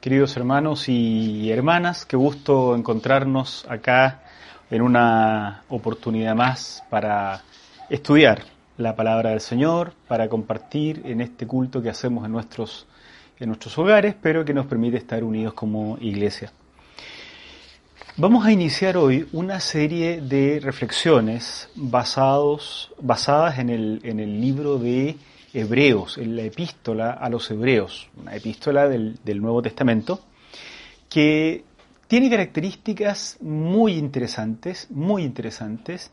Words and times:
Queridos 0.00 0.36
hermanos 0.36 0.88
y 0.88 1.50
hermanas, 1.50 2.06
qué 2.06 2.16
gusto 2.16 2.76
encontrarnos 2.76 3.66
acá 3.68 4.22
en 4.70 4.80
una 4.80 5.64
oportunidad 5.68 6.36
más 6.36 6.84
para 6.88 7.42
estudiar 7.90 8.44
la 8.76 8.94
palabra 8.94 9.30
del 9.30 9.40
Señor, 9.40 9.92
para 10.06 10.28
compartir 10.28 11.02
en 11.04 11.20
este 11.20 11.48
culto 11.48 11.82
que 11.82 11.90
hacemos 11.90 12.24
en 12.24 12.30
nuestros, 12.30 12.86
en 13.40 13.48
nuestros 13.48 13.76
hogares, 13.76 14.14
pero 14.22 14.44
que 14.44 14.54
nos 14.54 14.66
permite 14.66 14.98
estar 14.98 15.24
unidos 15.24 15.54
como 15.54 15.98
iglesia. 16.00 16.52
Vamos 18.16 18.46
a 18.46 18.52
iniciar 18.52 18.96
hoy 18.96 19.28
una 19.32 19.58
serie 19.58 20.20
de 20.20 20.60
reflexiones 20.62 21.70
basados, 21.74 22.92
basadas 23.00 23.58
en 23.58 23.68
el, 23.68 24.00
en 24.04 24.20
el 24.20 24.40
libro 24.40 24.78
de 24.78 25.16
Hebreos, 25.52 26.18
en 26.18 26.36
la 26.36 26.42
epístola 26.42 27.12
a 27.12 27.28
los 27.28 27.50
Hebreos, 27.50 28.08
una 28.20 28.34
epístola 28.34 28.88
del, 28.88 29.40
Nuevo 29.40 29.62
Testamento, 29.62 30.20
que 31.08 31.64
tiene 32.06 32.30
características 32.30 33.38
muy 33.40 33.94
interesantes, 33.94 34.90
muy 34.90 35.22
interesantes, 35.22 36.10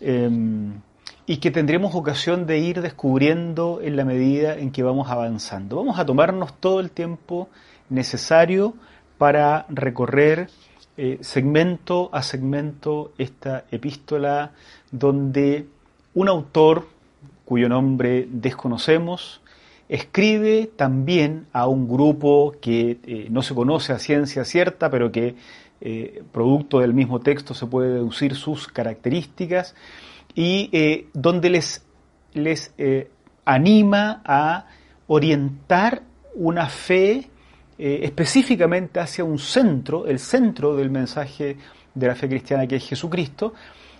em, 0.00 0.80
y 1.26 1.36
que 1.36 1.50
tendremos 1.50 1.94
ocasión 1.94 2.46
de 2.46 2.58
ir 2.58 2.82
descubriendo 2.82 3.80
en 3.82 3.96
la 3.96 4.04
medida 4.04 4.58
en 4.58 4.72
que 4.72 4.82
vamos 4.82 5.08
avanzando. 5.08 5.76
Vamos 5.76 5.98
a 5.98 6.04
tomarnos 6.04 6.58
todo 6.58 6.80
el 6.80 6.90
tiempo 6.90 7.48
necesario 7.88 8.74
para 9.18 9.66
recorrer 9.68 10.48
eh, 10.96 11.18
segmento 11.20 12.10
a 12.12 12.22
segmento 12.22 13.12
esta 13.16 13.64
epístola 13.70 14.52
donde 14.90 15.66
un 16.14 16.28
autor 16.28 16.88
cuyo 17.44 17.68
nombre 17.68 18.26
desconocemos, 18.30 19.40
escribe 19.88 20.70
también 20.74 21.46
a 21.52 21.66
un 21.68 21.86
grupo 21.86 22.54
que 22.60 22.98
eh, 23.04 23.26
no 23.30 23.42
se 23.42 23.54
conoce 23.54 23.92
a 23.92 23.98
ciencia 23.98 24.44
cierta, 24.44 24.90
pero 24.90 25.12
que 25.12 25.34
eh, 25.80 26.22
producto 26.32 26.78
del 26.80 26.94
mismo 26.94 27.20
texto 27.20 27.52
se 27.52 27.66
puede 27.66 27.92
deducir 27.92 28.34
sus 28.34 28.68
características, 28.68 29.74
y 30.34 30.70
eh, 30.72 31.08
donde 31.12 31.50
les, 31.50 31.84
les 32.32 32.72
anima 33.44 34.22
a 34.24 34.66
orientar 35.08 36.02
una 36.34 36.70
fe 36.70 37.28
específicamente 37.76 39.00
hacia 39.00 39.24
un 39.24 39.38
centro, 39.38 40.06
el 40.06 40.20
centro 40.20 40.74
del 40.74 40.88
mensaje 40.88 41.58
de 41.94 42.06
la 42.06 42.14
fe 42.14 42.28
cristiana 42.28 42.66
que 42.66 42.76
es 42.76 42.88
Jesucristo, 42.88 43.52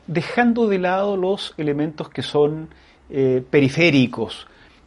dejando 0.07 0.69
de 0.69 0.79
lado 0.79 1.17
los 1.17 1.53
elementos 1.59 2.09
que 2.09 2.23
son 2.23 2.69
eh, 3.15 3.45
periféricos, 3.51 4.47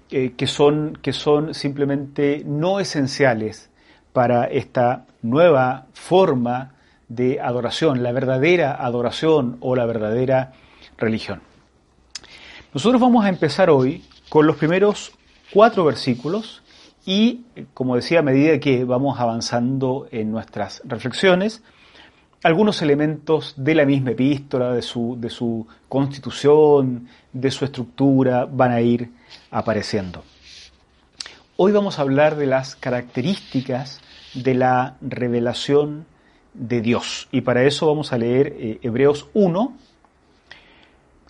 eh, 0.10 0.34
que, 0.36 0.48
son, 0.48 0.98
que 1.00 1.14
son 1.14 1.54
simplemente 1.54 2.42
no 2.44 2.80
esenciales 2.80 3.70
para 4.14 4.46
esta 4.46 5.06
nueva 5.22 5.86
forma 5.94 6.74
de 7.08 7.40
adoración, 7.40 8.02
la 8.02 8.12
verdadera 8.12 8.84
adoración 8.84 9.58
o 9.60 9.76
la 9.76 9.86
verdadera 9.86 10.54
religión. 10.98 11.42
Nosotros 12.74 13.00
vamos 13.00 13.26
a 13.26 13.30
empezar 13.30 13.70
hoy 13.70 14.04
con 14.28 14.48
los 14.48 14.56
primeros 14.56 15.12
cuatro 15.54 15.86
versículos 15.86 16.64
y, 17.06 17.46
como 17.76 17.96
decía, 17.96 18.22
a 18.22 18.24
medida 18.24 18.60
que 18.60 18.86
vamos 18.86 19.20
avanzando 19.20 20.08
en 20.10 20.32
nuestras 20.32 20.82
reflexiones, 20.84 21.62
algunos 22.46 22.84
elementos 22.84 23.56
de 23.58 23.74
la 23.74 23.86
misma 23.86 24.12
epístola, 24.12 24.72
de 24.72 24.84
su, 24.84 25.18
de 25.20 25.32
su 25.32 25.66
constitución, 25.90 27.08
de 27.34 27.50
su 27.50 27.66
estructura, 27.66 28.46
van 28.46 28.72
a 28.72 28.82
ir 28.82 29.10
apareciendo. 29.50 30.24
Hoy 31.58 31.72
vamos 31.72 31.98
a 31.98 32.04
hablar 32.04 32.36
de 32.36 32.46
las 32.46 32.76
características 32.76 34.00
de 34.36 34.54
la 34.54 34.96
revelación 35.02 36.06
de 36.54 36.82
Dios. 36.82 37.28
Y 37.32 37.42
para 37.42 37.64
eso 37.64 37.88
vamos 37.88 38.14
a 38.14 38.20
leer 38.20 38.56
eh, 38.60 38.80
Hebreos 38.84 39.28
1, 39.34 39.78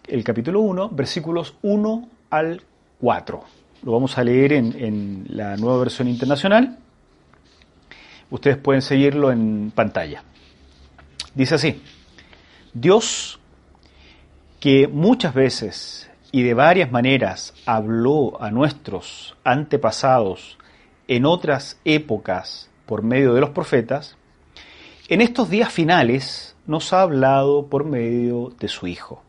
el 0.09 0.21
capítulo 0.25 0.59
1, 0.59 0.89
versículos 0.89 1.55
1 1.61 2.09
al 2.29 2.61
4. 2.99 3.43
Lo 3.83 3.91
vamos 3.93 4.17
a 4.17 4.23
leer 4.25 4.51
en, 4.51 4.75
en 4.77 5.25
la 5.29 5.55
nueva 5.55 5.77
versión 5.77 6.09
internacional. 6.09 6.77
Ustedes 8.29 8.57
pueden 8.57 8.81
seguirlo 8.81 9.31
en 9.31 9.71
pantalla. 9.73 10.21
Dice 11.35 11.55
así, 11.55 11.81
Dios 12.73 13.39
que 14.61 14.87
muchas 14.87 15.33
veces 15.33 16.09
y 16.31 16.43
de 16.43 16.53
varias 16.53 16.91
maneras 16.91 17.53
habló 17.65 18.41
a 18.41 18.51
nuestros 18.51 19.35
antepasados 19.43 20.57
en 21.07 21.25
otras 21.25 21.79
épocas 21.85 22.69
por 22.85 23.03
medio 23.03 23.33
de 23.33 23.41
los 23.41 23.49
profetas, 23.49 24.17
en 25.09 25.21
estos 25.21 25.49
días 25.49 25.71
finales 25.71 26.55
nos 26.67 26.93
ha 26.93 27.01
hablado 27.01 27.67
por 27.67 27.83
medio 27.83 28.53
de 28.59 28.69
su 28.69 28.87
Hijo. 28.87 29.21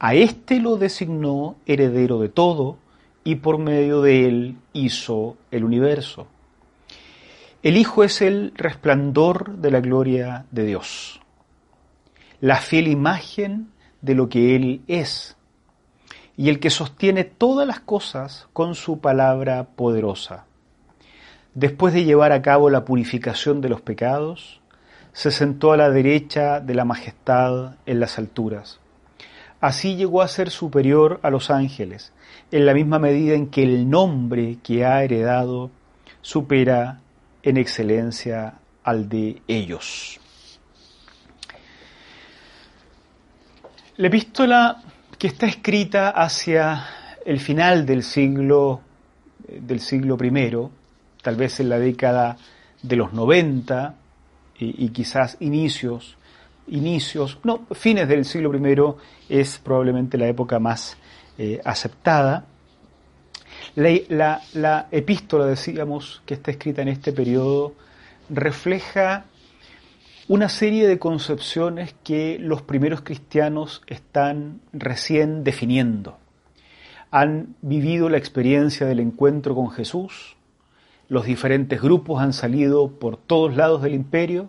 A 0.00 0.14
éste 0.14 0.58
lo 0.58 0.76
designó 0.76 1.54
heredero 1.66 2.18
de 2.18 2.28
todo 2.28 2.78
y 3.22 3.36
por 3.36 3.58
medio 3.58 4.02
de 4.02 4.26
él 4.26 4.56
hizo 4.72 5.36
el 5.52 5.64
universo. 5.64 6.26
El 7.62 7.76
Hijo 7.76 8.02
es 8.02 8.22
el 8.22 8.52
resplandor 8.56 9.58
de 9.58 9.70
la 9.70 9.80
gloria 9.80 10.46
de 10.50 10.64
Dios, 10.64 11.20
la 12.40 12.56
fiel 12.56 12.88
imagen 12.88 13.68
de 14.00 14.16
lo 14.16 14.28
que 14.28 14.56
Él 14.56 14.82
es, 14.88 15.36
y 16.36 16.48
el 16.48 16.58
que 16.58 16.70
sostiene 16.70 17.22
todas 17.22 17.64
las 17.64 17.78
cosas 17.78 18.48
con 18.52 18.74
su 18.74 18.98
palabra 18.98 19.62
poderosa. 19.76 20.46
Después 21.54 21.94
de 21.94 22.02
llevar 22.02 22.32
a 22.32 22.42
cabo 22.42 22.68
la 22.68 22.84
purificación 22.84 23.60
de 23.60 23.68
los 23.68 23.80
pecados, 23.80 24.60
se 25.12 25.30
sentó 25.30 25.70
a 25.70 25.76
la 25.76 25.88
derecha 25.88 26.58
de 26.58 26.74
la 26.74 26.84
majestad 26.84 27.76
en 27.86 28.00
las 28.00 28.18
alturas. 28.18 28.80
Así 29.60 29.94
llegó 29.94 30.22
a 30.22 30.26
ser 30.26 30.50
superior 30.50 31.20
a 31.22 31.30
los 31.30 31.48
ángeles, 31.48 32.12
en 32.50 32.66
la 32.66 32.74
misma 32.74 32.98
medida 32.98 33.34
en 33.34 33.46
que 33.46 33.62
el 33.62 33.88
nombre 33.88 34.58
que 34.64 34.84
ha 34.84 35.04
heredado 35.04 35.70
supera 36.22 37.01
en 37.42 37.56
excelencia 37.56 38.54
al 38.84 39.08
de 39.08 39.42
ellos. 39.46 40.20
La 43.96 44.06
epístola 44.06 44.82
que 45.18 45.26
está 45.28 45.46
escrita 45.46 46.10
hacia 46.10 46.84
el 47.24 47.38
final 47.38 47.86
del 47.86 48.02
siglo, 48.02 48.80
del 49.48 49.80
siglo 49.80 50.16
I, 50.20 50.68
tal 51.22 51.36
vez 51.36 51.60
en 51.60 51.68
la 51.68 51.78
década 51.78 52.36
de 52.82 52.96
los 52.96 53.12
90 53.12 53.94
y, 54.58 54.88
quizás 54.90 55.36
inicios, 55.40 56.16
inicios, 56.68 57.38
no, 57.44 57.66
fines 57.72 58.08
del 58.08 58.24
siglo 58.24 58.52
I 58.56 58.94
es 59.28 59.58
probablemente 59.58 60.16
la 60.18 60.28
época 60.28 60.58
más 60.58 60.96
eh, 61.38 61.60
aceptada. 61.64 62.44
La, 63.74 64.88
epístola, 64.90 65.46
decíamos, 65.46 66.22
que 66.26 66.34
está 66.34 66.50
escrita 66.50 66.82
en 66.82 66.88
este 66.88 67.12
periodo, 67.12 67.74
refleja 68.28 69.24
una 70.28 70.48
serie 70.48 70.86
de 70.86 70.98
concepciones 70.98 71.94
que 72.04 72.38
los 72.38 72.62
primeros 72.62 73.00
cristianos 73.00 73.82
están 73.86 74.60
recién 74.72 75.42
definiendo. 75.42 76.18
Han 77.10 77.56
vivido 77.62 78.08
la 78.08 78.18
experiencia 78.18 78.86
del 78.86 79.00
encuentro 79.00 79.54
con 79.54 79.70
Jesús, 79.70 80.36
los 81.08 81.26
diferentes 81.26 81.80
grupos 81.80 82.22
han 82.22 82.32
salido 82.32 82.88
por 82.92 83.16
todos 83.16 83.54
lados 83.54 83.82
del 83.82 83.94
imperio 83.94 84.48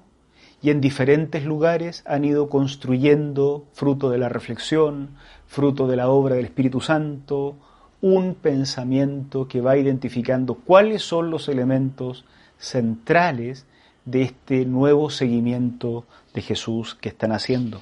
y 0.61 0.69
en 0.69 0.79
diferentes 0.79 1.43
lugares 1.43 2.03
han 2.05 2.23
ido 2.23 2.47
construyendo, 2.47 3.65
fruto 3.73 4.09
de 4.09 4.17
la 4.17 4.29
reflexión, 4.29 5.09
fruto 5.45 5.87
de 5.87 5.97
la 5.97 6.07
obra 6.07 6.35
del 6.35 6.45
Espíritu 6.45 6.79
Santo, 6.79 7.57
un 8.03 8.35
pensamiento 8.35 9.47
que 9.47 9.61
va 9.61 9.77
identificando 9.77 10.55
cuáles 10.55 11.03
son 11.03 11.29
los 11.29 11.47
elementos 11.47 12.25
centrales 12.57 13.65
de 14.03 14.23
este 14.23 14.65
nuevo 14.65 15.09
seguimiento 15.09 16.03
de 16.33 16.41
Jesús 16.41 16.95
que 16.95 17.07
están 17.07 17.31
haciendo. 17.31 17.81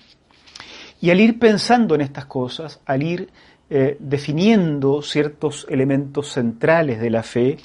Y 1.02 1.10
al 1.10 1.20
ir 1.20 1.40
pensando 1.40 1.96
en 1.96 2.02
estas 2.02 2.26
cosas, 2.26 2.82
al 2.86 3.02
ir 3.02 3.30
eh, 3.72 3.98
definiendo 4.00 5.02
ciertos 5.02 5.66
elementos 5.72 6.32
centrales 6.32 7.02
de 7.02 7.10
la 7.10 7.24
fe, 7.24 7.58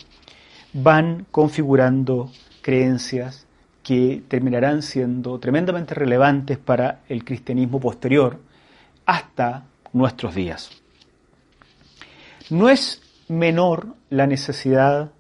van 0.73 1.27
configurando 1.31 2.33
creencias 2.63 3.47
que 3.83 4.23
terminarán 4.29 4.81
siendo 4.81 5.39
tremendamente 5.41 5.93
relevantes 5.93 6.57
para 6.57 7.03
el 7.11 7.23
cristianismo 7.23 7.81
posterior 7.81 8.41
hasta 9.05 9.67
nuestros 9.93 10.35
días. 10.35 10.86
No 12.51 12.69
es 12.69 13.03
menor 13.29 13.97
la 14.09 14.27
necesidad 14.27 15.11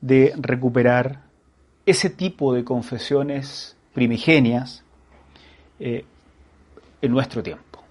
de 0.00 0.32
recuperar 0.38 1.24
ese 1.84 2.08
tipo 2.08 2.54
de 2.54 2.64
confesiones 2.64 3.76
primigenias 3.92 4.82
eh, 5.78 6.06
en 7.02 7.12
nuestro 7.12 7.42
tiempo. 7.42 7.82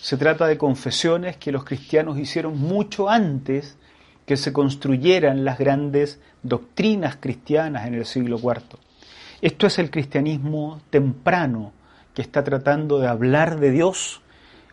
Se 0.00 0.16
trata 0.16 0.46
de 0.46 0.56
confesiones 0.56 1.36
que 1.36 1.52
los 1.52 1.64
cristianos 1.64 2.18
hicieron 2.18 2.58
mucho 2.58 3.10
antes 3.10 3.76
que 4.24 4.36
se 4.36 4.52
construyeran 4.52 5.44
las 5.44 5.58
grandes 5.58 6.18
doctrinas 6.42 7.16
cristianas 7.16 7.86
en 7.86 7.94
el 7.94 8.06
siglo 8.06 8.38
IV. 8.38 8.78
Esto 9.42 9.66
es 9.66 9.78
el 9.78 9.90
cristianismo 9.90 10.80
temprano 10.88 11.72
que 12.14 12.22
está 12.22 12.42
tratando 12.42 12.98
de 12.98 13.08
hablar 13.08 13.60
de 13.60 13.72
Dios 13.72 14.22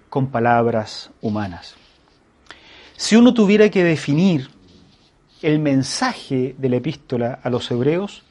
con 0.09 0.27
palabras 0.27 1.11
humanas. 1.21 1.75
Si 3.03 3.17
uno 3.17 3.33
tuviera 3.33 3.67
que 3.67 3.83
definir 3.83 4.49
el 5.41 5.59
mensaje 5.59 6.55
de 6.57 6.69
la 6.69 6.77
epístola 6.77 7.37
a 7.43 7.49
los 7.49 7.69
hebreos, 7.69 8.23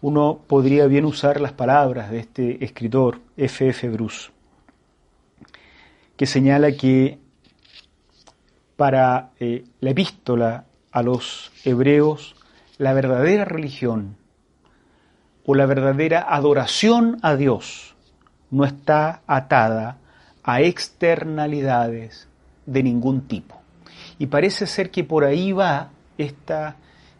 uno 0.00 0.38
podría 0.46 0.86
bien 0.86 1.04
usar 1.04 1.40
las 1.40 1.50
palabras 1.50 2.12
de 2.12 2.20
este 2.20 2.64
escritor, 2.64 3.18
F. 3.36 3.68
F. 3.70 3.88
Bruce, 3.88 4.30
que 6.16 6.24
señala 6.24 6.70
que 6.70 7.18
para 8.76 9.30
eh, 9.40 9.64
la 9.80 9.90
epístola 9.90 10.66
a 10.92 11.02
los 11.02 11.50
hebreos, 11.64 12.36
la 12.78 12.92
verdadera 12.92 13.44
religión 13.44 14.16
o 15.44 15.56
la 15.56 15.66
verdadera 15.66 16.24
adoración 16.28 17.18
a 17.22 17.34
Dios 17.34 17.96
no 18.52 18.64
está 18.64 19.22
atada 19.26 19.98
a 20.44 20.60
externalidades 20.60 22.28
de 22.66 22.84
ningún 22.84 23.22
tipo. 23.22 23.65
Y 24.18 24.26
parece 24.26 24.66
ser 24.66 24.90
que 24.90 25.04
por 25.04 25.24
ahí 25.24 25.52
va 25.52 25.90
esta, 26.18 26.76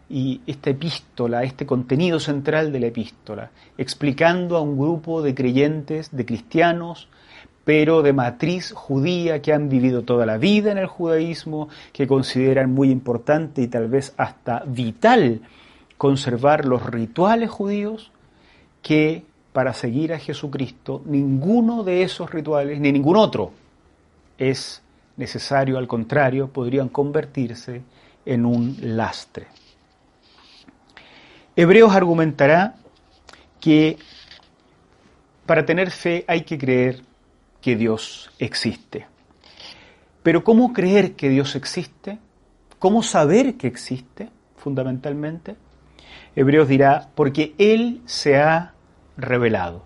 y 0.09 0.41
esta 0.47 0.71
epístola, 0.71 1.43
este 1.43 1.67
contenido 1.67 2.21
central 2.21 2.73
de 2.73 2.81
la 2.81 2.87
epístola, 2.87 3.51
explicando 3.77 4.57
a 4.57 4.61
un 4.61 4.79
grupo 4.79 5.23
de 5.23 5.35
creyentes, 5.35 6.15
de 6.15 6.25
cristianos, 6.25 7.09
pero 7.65 8.03
de 8.03 8.13
matriz 8.13 8.73
judía 8.73 9.43
que 9.43 9.53
han 9.53 9.69
vivido 9.69 10.03
toda 10.03 10.25
la 10.25 10.39
vida 10.39 10.71
en 10.71 10.79
el 10.79 10.87
judaísmo, 10.87 11.69
que 11.93 12.07
consideran 12.07 12.73
muy 12.73 12.91
importante 12.91 13.61
y 13.61 13.67
tal 13.67 13.89
vez 13.89 14.15
hasta 14.17 14.63
vital 14.65 15.41
conservar 15.99 16.65
los 16.65 16.87
rituales 16.87 17.51
judíos, 17.51 18.13
que 18.83 19.25
para 19.53 19.73
seguir 19.73 20.13
a 20.13 20.19
Jesucristo 20.21 21.03
ninguno 21.07 21.83
de 21.83 22.03
esos 22.03 22.31
rituales, 22.31 22.79
ni 22.79 22.93
ningún 22.93 23.17
otro, 23.17 23.51
es 24.39 24.81
necesario, 25.17 25.79
al 25.79 25.87
contrario, 25.87 26.49
podrían 26.53 26.89
convertirse 26.89 27.83
en 28.25 28.45
un 28.45 28.77
lastre. 28.81 29.47
Hebreos 31.55 31.95
argumentará 31.95 32.75
que 33.61 33.99
para 35.47 35.65
tener 35.65 35.91
fe 35.91 36.25
hay 36.29 36.43
que 36.43 36.59
creer 36.59 37.03
que 37.61 37.77
Dios 37.77 38.31
existe. 38.39 39.07
Pero 40.23 40.45
¿cómo 40.45 40.73
creer 40.73 41.15
que 41.15 41.29
Dios 41.29 41.55
existe? 41.55 42.19
¿Cómo 42.79 43.03
saber 43.03 43.57
que 43.57 43.69
existe, 43.69 44.29
fundamentalmente? 44.57 45.57
Hebreos 46.35 46.69
dirá, 46.69 47.09
porque 47.15 47.55
Él 47.59 48.03
se 48.05 48.37
ha 48.37 48.75
revelado. 49.17 49.85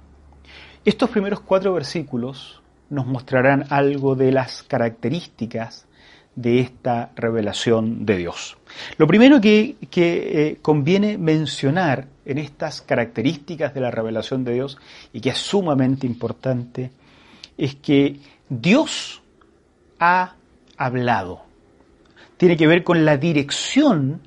Estos 0.85 1.11
primeros 1.11 1.41
cuatro 1.41 1.73
versículos 1.75 2.60
nos 2.91 3.07
mostrarán 3.07 3.67
algo 3.71 4.17
de 4.17 4.33
las 4.33 4.63
características 4.65 5.87
de 6.35 6.61
esta 6.61 7.11
revelación 7.17 8.07
de 8.07 8.17
Dios. 8.17 8.57
Lo 8.97 9.07
primero 9.07 9.41
que, 9.41 9.77
eh, 9.97 10.59
conviene 10.63 11.19
mencionar 11.19 12.07
en 12.25 12.39
estas 12.39 12.83
características 12.83 13.75
de 13.75 13.81
la 13.81 13.91
revelación 13.91 14.45
de 14.45 14.55
Dios 14.55 14.79
y 15.13 15.21
que 15.21 15.31
es 15.31 15.39
sumamente 15.39 16.07
importante 16.07 16.91
es 17.59 17.75
que 17.75 18.21
Dios 18.49 19.23
ha 19.99 20.35
hablado. 20.77 21.43
Tiene 22.37 22.57
que 22.57 22.67
ver 22.67 22.85
con 22.85 23.05
la 23.05 23.17
dirección 23.17 24.23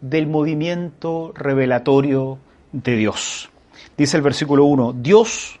del 0.00 0.26
movimiento 0.26 1.32
revelatorio 1.34 2.38
de 2.70 2.96
Dios. 2.96 3.50
Dice 3.96 4.16
el 4.16 4.22
versículo 4.22 4.66
1, 4.66 4.92
Dios 4.92 5.58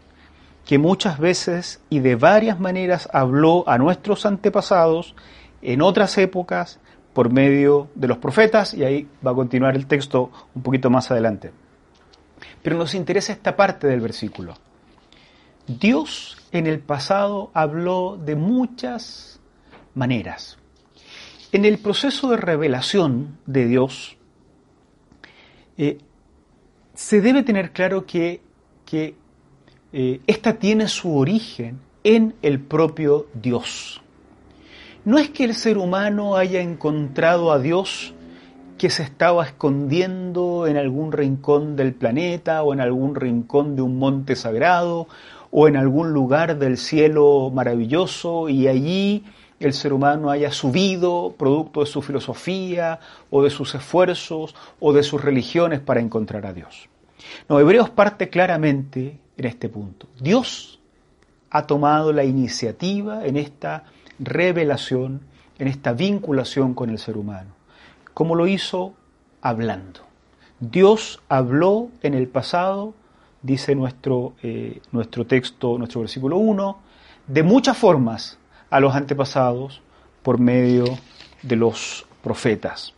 que 0.66 0.78
muchas 0.78 1.18
veces 1.18 1.80
y 1.88 2.00
de 2.00 2.16
varias 2.16 2.58
maneras 2.58 3.08
habló 3.12 3.66
a 3.68 3.78
nuestros 3.78 4.26
antepasados 4.26 5.14
en 5.62 5.80
otras 5.80 6.18
épocas 6.18 6.80
por 7.14 7.32
medio 7.32 7.88
de 7.94 8.08
los 8.08 8.18
profetas, 8.18 8.74
y 8.74 8.84
ahí 8.84 9.08
va 9.26 9.30
a 9.30 9.34
continuar 9.34 9.74
el 9.74 9.86
texto 9.86 10.30
un 10.54 10.62
poquito 10.62 10.90
más 10.90 11.10
adelante. 11.10 11.52
Pero 12.62 12.76
nos 12.76 12.94
interesa 12.94 13.32
esta 13.32 13.56
parte 13.56 13.86
del 13.86 14.00
versículo. 14.00 14.54
Dios 15.66 16.36
en 16.52 16.66
el 16.66 16.80
pasado 16.80 17.50
habló 17.54 18.18
de 18.22 18.36
muchas 18.36 19.40
maneras. 19.94 20.58
En 21.52 21.64
el 21.64 21.78
proceso 21.78 22.28
de 22.28 22.36
revelación 22.36 23.38
de 23.46 23.66
Dios, 23.66 24.18
eh, 25.78 25.98
se 26.92 27.20
debe 27.20 27.42
tener 27.44 27.72
claro 27.72 28.04
que, 28.04 28.42
que 28.84 29.14
eh, 29.98 30.20
esta 30.26 30.58
tiene 30.58 30.88
su 30.88 31.16
origen 31.16 31.80
en 32.04 32.34
el 32.42 32.60
propio 32.60 33.28
Dios. 33.32 34.02
No 35.06 35.16
es 35.16 35.30
que 35.30 35.44
el 35.44 35.54
ser 35.54 35.78
humano 35.78 36.36
haya 36.36 36.60
encontrado 36.60 37.50
a 37.50 37.58
Dios 37.58 38.12
que 38.76 38.90
se 38.90 39.02
estaba 39.02 39.46
escondiendo 39.46 40.66
en 40.66 40.76
algún 40.76 41.12
rincón 41.12 41.76
del 41.76 41.94
planeta 41.94 42.62
o 42.62 42.74
en 42.74 42.82
algún 42.82 43.14
rincón 43.14 43.74
de 43.74 43.80
un 43.80 43.98
monte 43.98 44.36
sagrado 44.36 45.08
o 45.50 45.66
en 45.66 45.78
algún 45.78 46.12
lugar 46.12 46.58
del 46.58 46.76
cielo 46.76 47.50
maravilloso 47.50 48.50
y 48.50 48.68
allí 48.68 49.24
el 49.60 49.72
ser 49.72 49.94
humano 49.94 50.30
haya 50.30 50.52
subido 50.52 51.34
producto 51.38 51.80
de 51.80 51.86
su 51.86 52.02
filosofía 52.02 53.00
o 53.30 53.42
de 53.42 53.48
sus 53.48 53.74
esfuerzos 53.74 54.54
o 54.78 54.92
de 54.92 55.02
sus 55.02 55.24
religiones 55.24 55.80
para 55.80 56.00
encontrar 56.00 56.44
a 56.44 56.52
Dios. 56.52 56.90
No, 57.48 57.58
Hebreos 57.58 57.88
parte 57.88 58.28
claramente 58.28 59.20
en 59.36 59.44
este 59.44 59.68
punto. 59.68 60.08
Dios 60.20 60.78
ha 61.50 61.66
tomado 61.66 62.12
la 62.12 62.24
iniciativa 62.24 63.24
en 63.26 63.36
esta 63.36 63.84
revelación, 64.18 65.22
en 65.58 65.68
esta 65.68 65.92
vinculación 65.92 66.74
con 66.74 66.90
el 66.90 66.98
ser 66.98 67.16
humano. 67.16 67.50
como 68.14 68.34
lo 68.34 68.46
hizo? 68.46 68.94
Hablando. 69.42 70.00
Dios 70.58 71.20
habló 71.28 71.90
en 72.02 72.14
el 72.14 72.28
pasado 72.28 72.94
dice 73.46 73.74
nuestro, 73.74 74.34
eh, 74.42 74.80
nuestro 74.92 75.24
texto, 75.24 75.78
nuestro 75.78 76.00
versículo 76.00 76.36
1, 76.36 76.78
de 77.28 77.42
muchas 77.42 77.78
formas 77.78 78.38
a 78.68 78.80
los 78.80 78.94
antepasados 78.94 79.80
por 80.22 80.38
medio 80.38 80.84
de 81.42 81.56
los 81.56 82.06
profetas. 82.22 82.92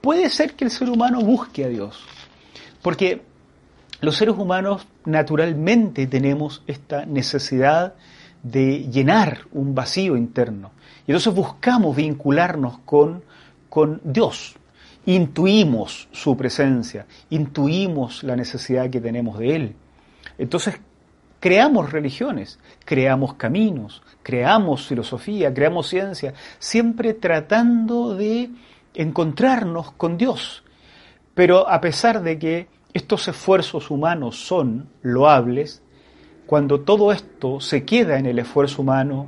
Puede 0.00 0.28
ser 0.28 0.54
que 0.54 0.64
el 0.64 0.70
ser 0.70 0.90
humano 0.90 1.20
busque 1.20 1.64
a 1.64 1.68
Dios, 1.68 1.98
porque 2.82 3.22
los 4.00 4.16
seres 4.16 4.36
humanos 4.36 4.86
naturalmente 5.04 6.06
tenemos 6.06 6.62
esta 6.66 7.04
necesidad 7.04 7.94
de 8.42 8.88
llenar 8.90 9.40
un 9.52 9.74
vacío 9.74 10.16
interno. 10.16 10.70
Y 11.06 11.10
entonces 11.10 11.34
buscamos 11.34 11.96
vincularnos 11.96 12.78
con, 12.84 13.24
con 13.68 14.00
Dios, 14.04 14.54
intuimos 15.06 16.08
su 16.12 16.36
presencia, 16.36 17.06
intuimos 17.30 18.22
la 18.22 18.36
necesidad 18.36 18.90
que 18.90 19.00
tenemos 19.00 19.38
de 19.38 19.56
Él. 19.56 19.76
Entonces, 20.36 20.78
creamos 21.40 21.90
religiones, 21.90 22.58
creamos 22.84 23.34
caminos, 23.34 24.02
creamos 24.22 24.86
filosofía, 24.86 25.52
creamos 25.52 25.88
ciencia, 25.88 26.34
siempre 26.58 27.14
tratando 27.14 28.14
de 28.14 28.50
encontrarnos 28.94 29.92
con 29.92 30.18
Dios. 30.18 30.62
Pero 31.34 31.68
a 31.68 31.80
pesar 31.80 32.22
de 32.22 32.38
que 32.38 32.68
estos 32.92 33.28
esfuerzos 33.28 33.90
humanos 33.90 34.36
son 34.46 34.88
loables, 35.02 35.82
cuando 36.46 36.80
todo 36.80 37.12
esto 37.12 37.60
se 37.60 37.84
queda 37.84 38.18
en 38.18 38.26
el 38.26 38.38
esfuerzo 38.38 38.82
humano, 38.82 39.26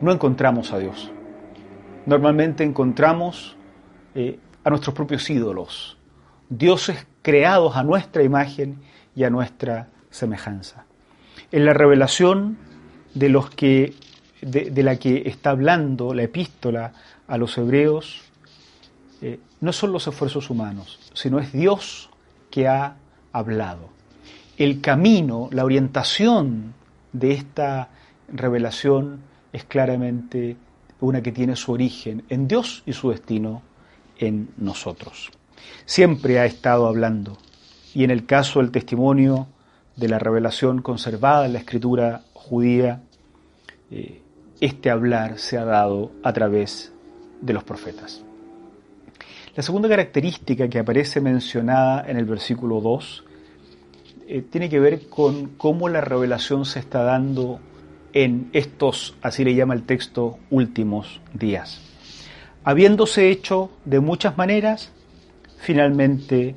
no 0.00 0.12
encontramos 0.12 0.72
a 0.72 0.78
Dios. 0.78 1.10
Normalmente 2.06 2.62
encontramos 2.62 3.56
eh, 4.14 4.38
a 4.62 4.70
nuestros 4.70 4.94
propios 4.94 5.28
ídolos, 5.28 5.96
dioses 6.48 7.06
creados 7.22 7.76
a 7.76 7.82
nuestra 7.82 8.22
imagen 8.22 8.78
y 9.16 9.24
a 9.24 9.30
nuestra 9.30 9.88
semejanza. 10.10 10.84
En 11.50 11.64
la 11.64 11.72
revelación 11.72 12.58
de 13.14 13.28
la 13.30 14.96
que 14.96 15.22
está 15.26 15.50
hablando 15.50 16.14
la 16.14 16.22
epístola 16.22 16.92
a 17.26 17.38
los 17.38 17.56
hebreos 17.58 18.22
eh, 19.20 19.40
no 19.60 19.72
son 19.72 19.92
los 19.92 20.06
esfuerzos 20.06 20.50
humanos, 20.50 20.98
sino 21.14 21.38
es 21.38 21.52
Dios 21.52 22.10
que 22.54 22.68
ha 22.68 22.94
hablado. 23.32 23.88
El 24.56 24.80
camino, 24.80 25.48
la 25.50 25.64
orientación 25.64 26.72
de 27.12 27.32
esta 27.32 27.88
revelación 28.28 29.22
es 29.52 29.64
claramente 29.64 30.56
una 31.00 31.20
que 31.20 31.32
tiene 31.32 31.56
su 31.56 31.72
origen 31.72 32.22
en 32.28 32.46
Dios 32.46 32.84
y 32.86 32.92
su 32.92 33.10
destino 33.10 33.62
en 34.20 34.50
nosotros. 34.56 35.32
Siempre 35.84 36.38
ha 36.38 36.46
estado 36.46 36.86
hablando 36.86 37.38
y 37.92 38.04
en 38.04 38.12
el 38.12 38.24
caso 38.24 38.60
del 38.60 38.70
testimonio 38.70 39.48
de 39.96 40.08
la 40.08 40.20
revelación 40.20 40.80
conservada 40.80 41.46
en 41.46 41.54
la 41.54 41.58
escritura 41.58 42.22
judía, 42.34 43.02
eh, 43.90 44.22
este 44.60 44.90
hablar 44.90 45.40
se 45.40 45.58
ha 45.58 45.64
dado 45.64 46.12
a 46.22 46.32
través 46.32 46.92
de 47.40 47.52
los 47.52 47.64
profetas. 47.64 48.23
La 49.56 49.62
segunda 49.62 49.88
característica 49.88 50.68
que 50.68 50.80
aparece 50.80 51.20
mencionada 51.20 52.04
en 52.08 52.16
el 52.16 52.24
versículo 52.24 52.80
2 52.80 53.24
eh, 54.26 54.42
tiene 54.42 54.68
que 54.68 54.80
ver 54.80 55.08
con 55.08 55.50
cómo 55.56 55.88
la 55.88 56.00
revelación 56.00 56.64
se 56.64 56.80
está 56.80 57.04
dando 57.04 57.60
en 58.12 58.50
estos, 58.52 59.16
así 59.22 59.44
le 59.44 59.54
llama 59.54 59.74
el 59.74 59.84
texto, 59.84 60.38
últimos 60.50 61.20
días. 61.32 61.80
Habiéndose 62.64 63.30
hecho 63.30 63.70
de 63.84 64.00
muchas 64.00 64.36
maneras, 64.36 64.92
finalmente 65.58 66.54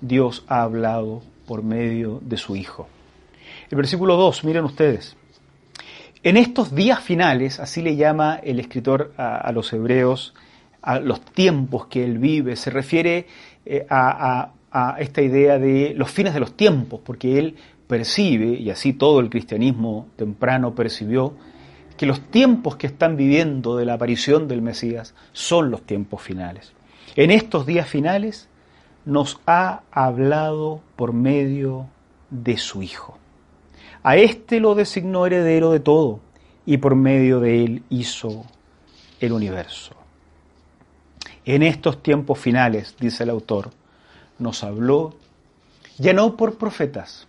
Dios 0.00 0.44
ha 0.48 0.62
hablado 0.62 1.22
por 1.46 1.62
medio 1.62 2.20
de 2.22 2.36
su 2.36 2.56
Hijo. 2.56 2.88
El 3.70 3.76
versículo 3.76 4.16
2, 4.16 4.44
miren 4.44 4.64
ustedes. 4.64 5.16
En 6.22 6.36
estos 6.36 6.74
días 6.74 7.00
finales, 7.00 7.60
así 7.60 7.82
le 7.82 7.96
llama 7.96 8.40
el 8.42 8.58
escritor 8.60 9.12
a, 9.16 9.50
los 9.52 9.72
hebreos, 9.72 10.34
a 10.82 11.00
los 11.00 11.20
tiempos 11.20 11.86
que 11.86 12.04
él 12.04 12.18
vive, 12.18 12.56
se 12.56 12.70
refiere 12.70 13.26
eh, 13.64 13.86
a, 13.88 14.52
a 14.70 14.96
esta 15.00 15.22
idea 15.22 15.58
de 15.58 15.94
los 15.94 16.10
fines 16.10 16.34
de 16.34 16.40
los 16.40 16.56
tiempos, 16.56 17.00
porque 17.04 17.38
él 17.38 17.56
percibe, 17.86 18.46
y 18.54 18.70
así 18.70 18.92
todo 18.92 19.20
el 19.20 19.30
cristianismo 19.30 20.08
temprano 20.16 20.74
percibió, 20.74 21.34
que 21.96 22.06
los 22.06 22.20
tiempos 22.30 22.76
que 22.76 22.86
están 22.86 23.16
viviendo 23.16 23.76
de 23.76 23.84
la 23.84 23.94
aparición 23.94 24.46
del 24.46 24.62
Mesías 24.62 25.14
son 25.32 25.70
los 25.70 25.82
tiempos 25.82 26.22
finales. 26.22 26.72
En 27.16 27.30
estos 27.30 27.66
días 27.66 27.88
finales 27.88 28.48
nos 29.04 29.40
ha 29.46 29.82
hablado 29.90 30.80
por 30.94 31.12
medio 31.12 31.86
de 32.30 32.56
su 32.56 32.82
Hijo. 32.82 33.18
A 34.02 34.16
éste 34.16 34.60
lo 34.60 34.74
designó 34.74 35.26
heredero 35.26 35.72
de 35.72 35.80
todo 35.80 36.20
y 36.64 36.76
por 36.76 36.94
medio 36.94 37.40
de 37.40 37.64
él 37.64 37.82
hizo 37.88 38.44
el 39.18 39.32
universo. 39.32 39.97
En 41.48 41.62
estos 41.62 42.02
tiempos 42.02 42.38
finales, 42.38 42.94
dice 43.00 43.22
el 43.24 43.30
autor, 43.30 43.70
nos 44.38 44.62
habló 44.62 45.14
ya 45.96 46.12
no 46.12 46.36
por 46.36 46.58
profetas, 46.58 47.26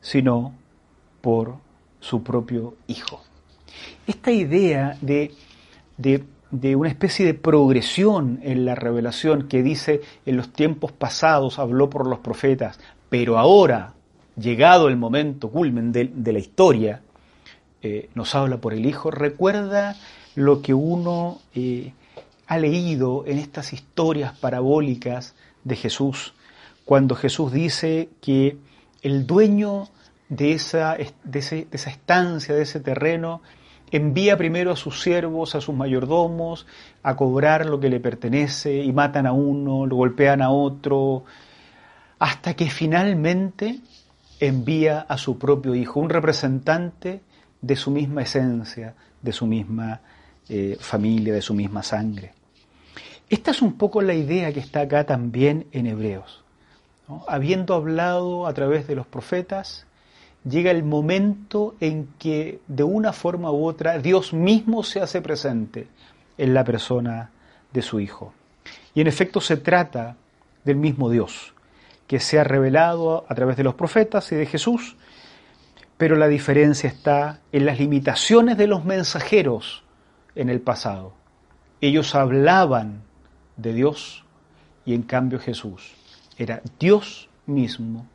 sino 0.00 0.54
por 1.20 1.56
su 1.98 2.22
propio 2.22 2.76
Hijo. 2.86 3.20
Esta 4.06 4.30
idea 4.30 4.96
de, 5.00 5.34
de, 5.96 6.76
una 6.76 6.88
especie 6.88 7.26
de 7.26 7.34
progresión 7.34 8.38
en 8.44 8.64
la 8.64 8.76
revelación 8.76 9.48
que 9.48 9.64
dice 9.64 10.02
en 10.24 10.36
los 10.36 10.52
tiempos 10.52 10.92
pasados 10.92 11.58
habló 11.58 11.90
por 11.90 12.06
los 12.06 12.20
profetas, 12.20 12.78
pero 13.08 13.40
ahora, 13.40 13.94
llegado 14.36 14.86
el 14.86 14.96
momento 14.96 15.50
culmen 15.50 15.90
de, 15.90 16.32
la 16.32 16.38
historia, 16.38 17.00
eh, 17.82 18.08
nos 18.14 18.36
habla 18.36 18.58
por 18.58 18.72
el 18.72 18.86
Hijo, 18.86 19.10
recuerda 19.10 19.96
lo 20.36 20.62
que 20.62 20.74
uno 20.74 21.40
eh, 21.56 21.92
ha 22.52 22.58
leído 22.58 23.24
en 23.26 23.38
estas 23.38 23.72
historias 23.72 24.36
parabólicas 24.38 25.34
de 25.64 25.74
Jesús, 25.74 26.34
cuando 26.84 27.14
Jesús 27.14 27.50
dice 27.50 28.10
que 28.20 28.58
el 29.00 29.26
dueño 29.26 29.88
de 30.28 30.52
esa, 30.52 30.98
de, 31.24 31.38
esa 31.38 31.90
estancia, 31.90 32.54
de 32.54 32.60
ese 32.60 32.80
terreno, 32.80 33.40
envía 33.90 34.36
primero 34.36 34.70
a 34.70 34.76
sus 34.76 35.00
siervos, 35.00 35.54
a 35.54 35.62
sus 35.62 35.74
mayordomos, 35.74 36.66
a 37.02 37.16
cobrar 37.16 37.64
lo 37.64 37.80
que 37.80 37.88
le 37.88 38.00
pertenece 38.00 38.82
y 38.82 38.92
matan 38.92 39.26
a 39.26 39.32
uno, 39.32 39.86
lo 39.86 39.96
golpean 39.96 40.42
a 40.42 40.50
otro, 40.50 41.24
hasta 42.18 42.52
que 42.52 42.68
finalmente 42.68 43.80
envía 44.40 45.00
a 45.00 45.16
su 45.16 45.38
propio 45.38 45.74
hijo, 45.74 46.00
un 46.00 46.10
representante 46.10 47.22
de 47.62 47.76
su 47.76 47.90
misma 47.90 48.20
esencia, 48.20 48.94
de 49.22 49.32
su 49.32 49.46
misma 49.46 50.02
eh, 50.50 50.76
familia, 50.78 51.32
de 51.32 51.40
su 51.40 51.54
misma 51.54 51.82
sangre. 51.82 52.41
Esta 53.32 53.50
es 53.50 53.62
un 53.62 53.78
poco 53.78 54.02
la 54.02 54.12
idea 54.12 54.52
que 54.52 54.60
está 54.60 54.82
acá 54.82 55.04
también 55.04 55.66
en 55.72 55.86
Hebreos. 55.86 56.44
Habiendo 57.26 57.72
hablado 57.72 58.46
a 58.46 58.52
través 58.52 58.86
de 58.86 58.94
los 58.94 59.06
profetas, 59.06 59.86
llega 60.44 60.70
el 60.70 60.84
momento 60.84 61.74
en 61.80 62.08
que 62.18 62.60
de 62.68 62.82
una 62.82 63.14
forma 63.14 63.50
u 63.50 63.64
otra 63.64 63.98
Dios 63.98 64.34
mismo 64.34 64.82
se 64.82 65.00
hace 65.00 65.22
presente 65.22 65.88
en 66.36 66.52
la 66.52 66.62
persona 66.62 67.30
de 67.72 67.80
su 67.80 68.00
Hijo. 68.00 68.34
Y 68.92 69.00
en 69.00 69.06
efecto 69.06 69.40
se 69.40 69.56
trata 69.56 70.14
del 70.62 70.76
mismo 70.76 71.08
Dios, 71.08 71.54
que 72.06 72.20
se 72.20 72.38
ha 72.38 72.44
revelado 72.44 73.24
a 73.26 73.34
través 73.34 73.56
de 73.56 73.64
los 73.64 73.76
profetas 73.76 74.30
y 74.32 74.36
de 74.36 74.44
Jesús, 74.44 74.94
pero 75.96 76.16
la 76.16 76.28
diferencia 76.28 76.90
está 76.90 77.40
en 77.50 77.64
las 77.64 77.78
limitaciones 77.78 78.58
de 78.58 78.66
los 78.66 78.84
mensajeros 78.84 79.84
en 80.34 80.50
el 80.50 80.60
pasado. 80.60 81.14
Ellos 81.80 82.14
hablaban 82.14 83.10
de 83.56 83.72
Dios 83.72 84.24
y 84.84 84.94
en 84.94 85.02
cambio 85.02 85.38
Jesús 85.38 85.92
era 86.38 86.62
Dios 86.78 87.28
mismo 87.46 88.06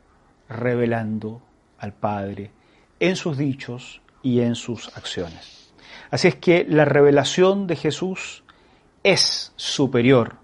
revelando 0.48 1.42
al 1.78 1.92
Padre 1.92 2.50
en 3.00 3.16
sus 3.16 3.36
dichos 3.36 4.00
y 4.22 4.40
en 4.40 4.54
sus 4.54 4.88
acciones. 4.96 5.72
Así 6.10 6.28
es 6.28 6.36
que 6.36 6.64
la 6.68 6.84
revelación 6.84 7.66
de 7.66 7.76
Jesús 7.76 8.42
es 9.02 9.52
superior, 9.56 10.36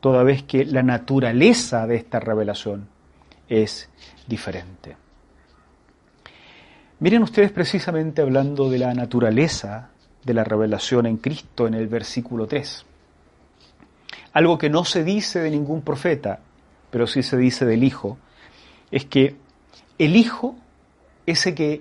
toda 0.00 0.22
vez 0.22 0.42
que 0.42 0.64
la 0.64 0.82
naturaleza 0.82 1.86
de 1.86 1.96
esta 1.96 2.20
revelación 2.20 2.88
es 3.48 3.88
diferente. 4.26 4.96
Miren 6.98 7.22
ustedes 7.22 7.52
precisamente 7.52 8.22
hablando 8.22 8.70
de 8.70 8.78
la 8.78 8.94
naturaleza 8.94 9.90
de 10.24 10.34
la 10.34 10.44
revelación 10.44 11.06
en 11.06 11.18
Cristo 11.18 11.66
en 11.66 11.74
el 11.74 11.88
versículo 11.88 12.46
3. 12.46 12.85
Algo 14.36 14.58
que 14.58 14.68
no 14.68 14.84
se 14.84 15.02
dice 15.02 15.38
de 15.38 15.50
ningún 15.50 15.80
profeta, 15.80 16.40
pero 16.90 17.06
sí 17.06 17.22
se 17.22 17.38
dice 17.38 17.64
del 17.64 17.82
Hijo, 17.82 18.18
es 18.90 19.06
que 19.06 19.34
el 19.96 20.14
Hijo 20.14 20.56
ese 21.24 21.54
que 21.54 21.80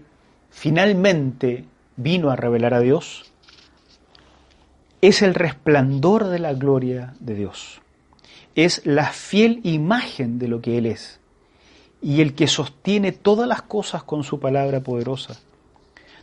finalmente 0.51 1.65
vino 1.97 2.29
a 2.29 2.37
revelar 2.37 2.73
a 2.73 2.79
Dios, 2.79 3.31
es 5.01 5.21
el 5.21 5.35
resplandor 5.35 6.29
de 6.29 6.39
la 6.39 6.53
gloria 6.53 7.13
de 7.19 7.35
Dios. 7.35 7.81
Es 8.55 8.85
la 8.85 9.11
fiel 9.11 9.59
imagen 9.63 10.39
de 10.39 10.47
lo 10.47 10.61
que 10.61 10.77
Él 10.77 10.85
es 10.85 11.19
y 12.01 12.21
el 12.21 12.35
que 12.35 12.47
sostiene 12.47 13.11
todas 13.11 13.49
las 13.49 13.63
cosas 13.63 14.03
con 14.03 14.23
su 14.23 14.39
palabra 14.39 14.79
poderosa. 14.79 15.35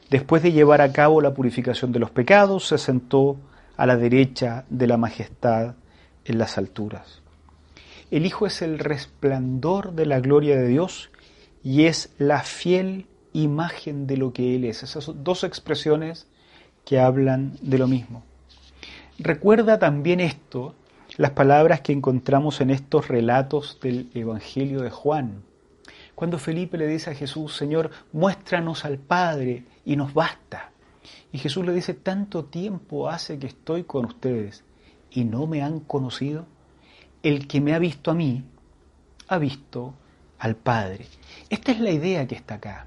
Después 0.09 0.43
de 0.43 0.53
llevar 0.53 0.81
a 0.81 0.93
cabo 0.95 1.21
la 1.21 1.35
purificación 1.35 1.93
de 1.93 1.99
los 1.99 2.11
pecados, 2.11 2.69
se 2.69 2.79
sentó 2.79 3.37
a 3.77 3.85
la 3.85 3.99
derecha 3.99 4.65
de 4.71 4.87
la 4.87 4.97
majestad 4.97 5.75
en 6.25 6.39
las 6.39 6.59
alturas. 6.59 7.23
El 8.11 8.27
Hijo 8.27 8.47
es 8.47 8.61
el 8.63 8.79
resplandor 8.79 9.93
de 9.93 10.07
la 10.07 10.21
gloria 10.21 10.57
de 10.57 10.69
Dios 10.69 11.11
y 11.65 11.85
es 11.85 12.13
la 12.19 12.43
fiel 12.43 13.07
imagen 13.33 14.07
de 14.07 14.19
lo 14.19 14.33
que 14.33 14.55
Él 14.55 14.65
es. 14.65 14.83
Esas 14.83 15.11
dos 15.25 15.45
expresiones 15.45 16.27
que 16.85 17.01
hablan 17.01 17.57
de 17.63 17.79
lo 17.79 17.87
mismo. 17.87 18.23
Recuerda 19.19 19.79
también 19.79 20.21
esto, 20.21 20.75
las 21.17 21.31
palabras 21.31 21.81
que 21.81 21.93
encontramos 21.93 22.61
en 22.61 22.71
estos 22.71 23.09
relatos 23.09 23.79
del 23.81 24.11
Evangelio 24.15 24.83
de 24.83 24.91
Juan. 24.91 25.43
Cuando 26.15 26.39
Felipe 26.39 26.77
le 26.77 26.87
dice 26.87 27.11
a 27.11 27.15
Jesús, 27.15 27.57
Señor, 27.57 27.91
muéstranos 28.13 28.85
al 28.85 28.99
Padre 28.99 29.65
y 29.85 29.97
nos 29.97 30.13
basta. 30.13 30.71
Y 31.33 31.39
Jesús 31.39 31.65
le 31.65 31.73
dice, 31.73 31.95
tanto 31.95 32.45
tiempo 32.45 33.09
hace 33.09 33.39
que 33.39 33.47
estoy 33.47 33.85
con 33.85 34.05
ustedes 34.05 34.65
y 35.13 35.25
no 35.25 35.47
me 35.47 35.63
han 35.63 35.81
conocido. 35.81 36.47
El 37.23 37.47
que 37.47 37.61
me 37.61 37.75
ha 37.75 37.79
visto 37.79 38.11
a 38.11 38.15
mí, 38.15 38.45
ha 39.29 39.39
visto 39.39 39.95
al 40.39 40.57
Padre. 40.57 41.07
Esta 41.51 41.73
es 41.73 41.81
la 41.81 41.91
idea 41.91 42.27
que 42.27 42.35
está 42.35 42.55
acá 42.55 42.87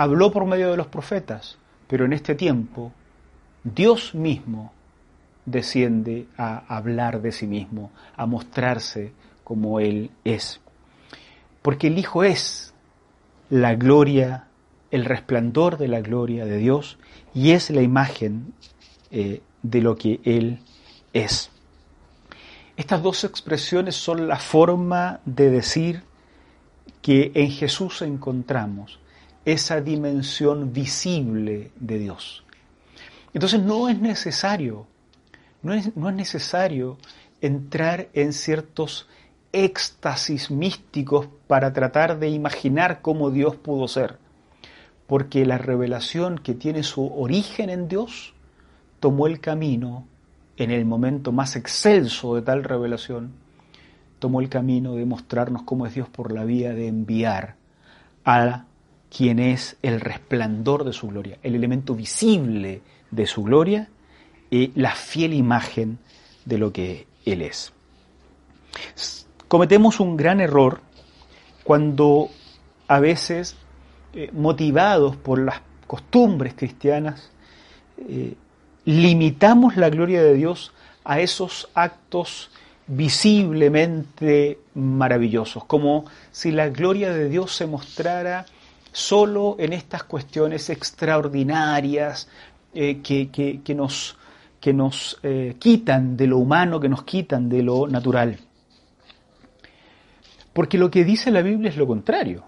habló 0.00 0.30
por 0.32 0.46
medio 0.46 0.70
de 0.70 0.78
los 0.78 0.86
profetas, 0.86 1.58
pero 1.86 2.06
en 2.06 2.14
este 2.14 2.34
tiempo 2.34 2.90
Dios 3.64 4.14
mismo 4.14 4.72
desciende 5.44 6.26
a 6.38 6.74
hablar 6.74 7.20
de 7.20 7.32
sí 7.32 7.46
mismo, 7.46 7.90
a 8.16 8.24
mostrarse 8.24 9.12
como 9.44 9.78
Él 9.78 10.10
es. 10.24 10.62
Porque 11.60 11.88
el 11.88 11.98
Hijo 11.98 12.24
es 12.24 12.72
la 13.50 13.74
gloria 13.74 14.46
el 14.90 15.04
resplandor 15.04 15.76
de 15.76 15.88
la 15.88 16.00
gloria 16.00 16.46
de 16.46 16.56
Dios 16.56 16.98
y 17.34 17.50
es 17.50 17.68
la 17.68 17.82
imagen 17.82 18.54
eh, 19.10 19.42
de 19.62 19.80
lo 19.82 19.96
que 19.96 20.20
Él 20.24 20.60
es. 21.12 21.50
Estas 22.76 23.02
dos 23.02 23.24
expresiones 23.24 23.94
son 23.94 24.26
la 24.26 24.38
forma 24.38 25.20
de 25.24 25.50
decir 25.50 26.02
que 27.02 27.32
en 27.34 27.50
Jesús 27.50 28.02
encontramos 28.02 28.98
esa 29.44 29.80
dimensión 29.80 30.72
visible 30.72 31.72
de 31.76 31.98
Dios. 31.98 32.44
Entonces 33.32 33.60
no 33.60 33.88
es 33.88 33.98
necesario, 34.00 34.86
no 35.62 35.72
es, 35.72 35.96
no 35.96 36.08
es 36.08 36.14
necesario 36.14 36.98
entrar 37.40 38.08
en 38.12 38.32
ciertos 38.32 39.08
éxtasis 39.52 40.50
místicos 40.50 41.28
para 41.46 41.72
tratar 41.72 42.18
de 42.18 42.28
imaginar 42.28 43.02
cómo 43.02 43.30
Dios 43.30 43.56
pudo 43.56 43.88
ser, 43.88 44.18
porque 45.06 45.44
la 45.44 45.58
revelación 45.58 46.38
que 46.38 46.54
tiene 46.54 46.82
su 46.82 47.06
origen 47.12 47.70
en 47.70 47.88
Dios 47.88 48.34
tomó 49.00 49.26
el 49.26 49.40
camino 49.40 50.06
en 50.60 50.70
el 50.70 50.84
momento 50.84 51.32
más 51.32 51.56
excelso 51.56 52.34
de 52.34 52.42
tal 52.42 52.64
revelación, 52.64 53.32
tomó 54.18 54.42
el 54.42 54.50
camino 54.50 54.94
de 54.94 55.06
mostrarnos 55.06 55.62
cómo 55.62 55.86
es 55.86 55.94
Dios 55.94 56.10
por 56.10 56.32
la 56.32 56.44
vía 56.44 56.74
de 56.74 56.86
enviar 56.86 57.56
a 58.26 58.66
quien 59.08 59.38
es 59.38 59.78
el 59.80 60.00
resplandor 60.00 60.84
de 60.84 60.92
su 60.92 61.08
gloria, 61.08 61.38
el 61.42 61.54
elemento 61.54 61.94
visible 61.94 62.82
de 63.10 63.26
su 63.26 63.42
gloria 63.42 63.88
y 64.50 64.78
la 64.78 64.94
fiel 64.94 65.32
imagen 65.32 65.98
de 66.44 66.58
lo 66.58 66.74
que 66.74 67.06
Él 67.24 67.40
es. 67.40 67.72
Cometemos 69.48 69.98
un 69.98 70.14
gran 70.18 70.42
error 70.42 70.82
cuando 71.64 72.28
a 72.86 73.00
veces, 73.00 73.56
eh, 74.12 74.30
motivados 74.34 75.16
por 75.16 75.38
las 75.38 75.62
costumbres 75.86 76.52
cristianas, 76.54 77.30
eh, 77.96 78.34
limitamos 78.84 79.76
la 79.76 79.90
gloria 79.90 80.22
de 80.22 80.34
Dios 80.34 80.72
a 81.04 81.20
esos 81.20 81.68
actos 81.74 82.50
visiblemente 82.86 84.58
maravillosos, 84.74 85.64
como 85.64 86.06
si 86.32 86.50
la 86.50 86.68
gloria 86.68 87.12
de 87.12 87.28
Dios 87.28 87.54
se 87.54 87.66
mostrara 87.66 88.46
solo 88.92 89.56
en 89.58 89.72
estas 89.72 90.02
cuestiones 90.02 90.70
extraordinarias 90.70 92.28
eh, 92.74 93.00
que, 93.02 93.74
nos, 93.74 94.16
que 94.60 94.72
nos 94.72 95.18
eh, 95.22 95.54
quitan 95.58 96.16
de 96.16 96.26
lo 96.26 96.38
humano, 96.38 96.80
que 96.80 96.88
nos 96.88 97.04
quitan 97.04 97.48
de 97.48 97.62
lo 97.62 97.86
natural. 97.86 98.38
Porque 100.52 100.78
lo 100.78 100.90
que 100.90 101.04
dice 101.04 101.30
la 101.30 101.42
Biblia 101.42 101.70
es 101.70 101.76
lo 101.76 101.86
contrario, 101.86 102.44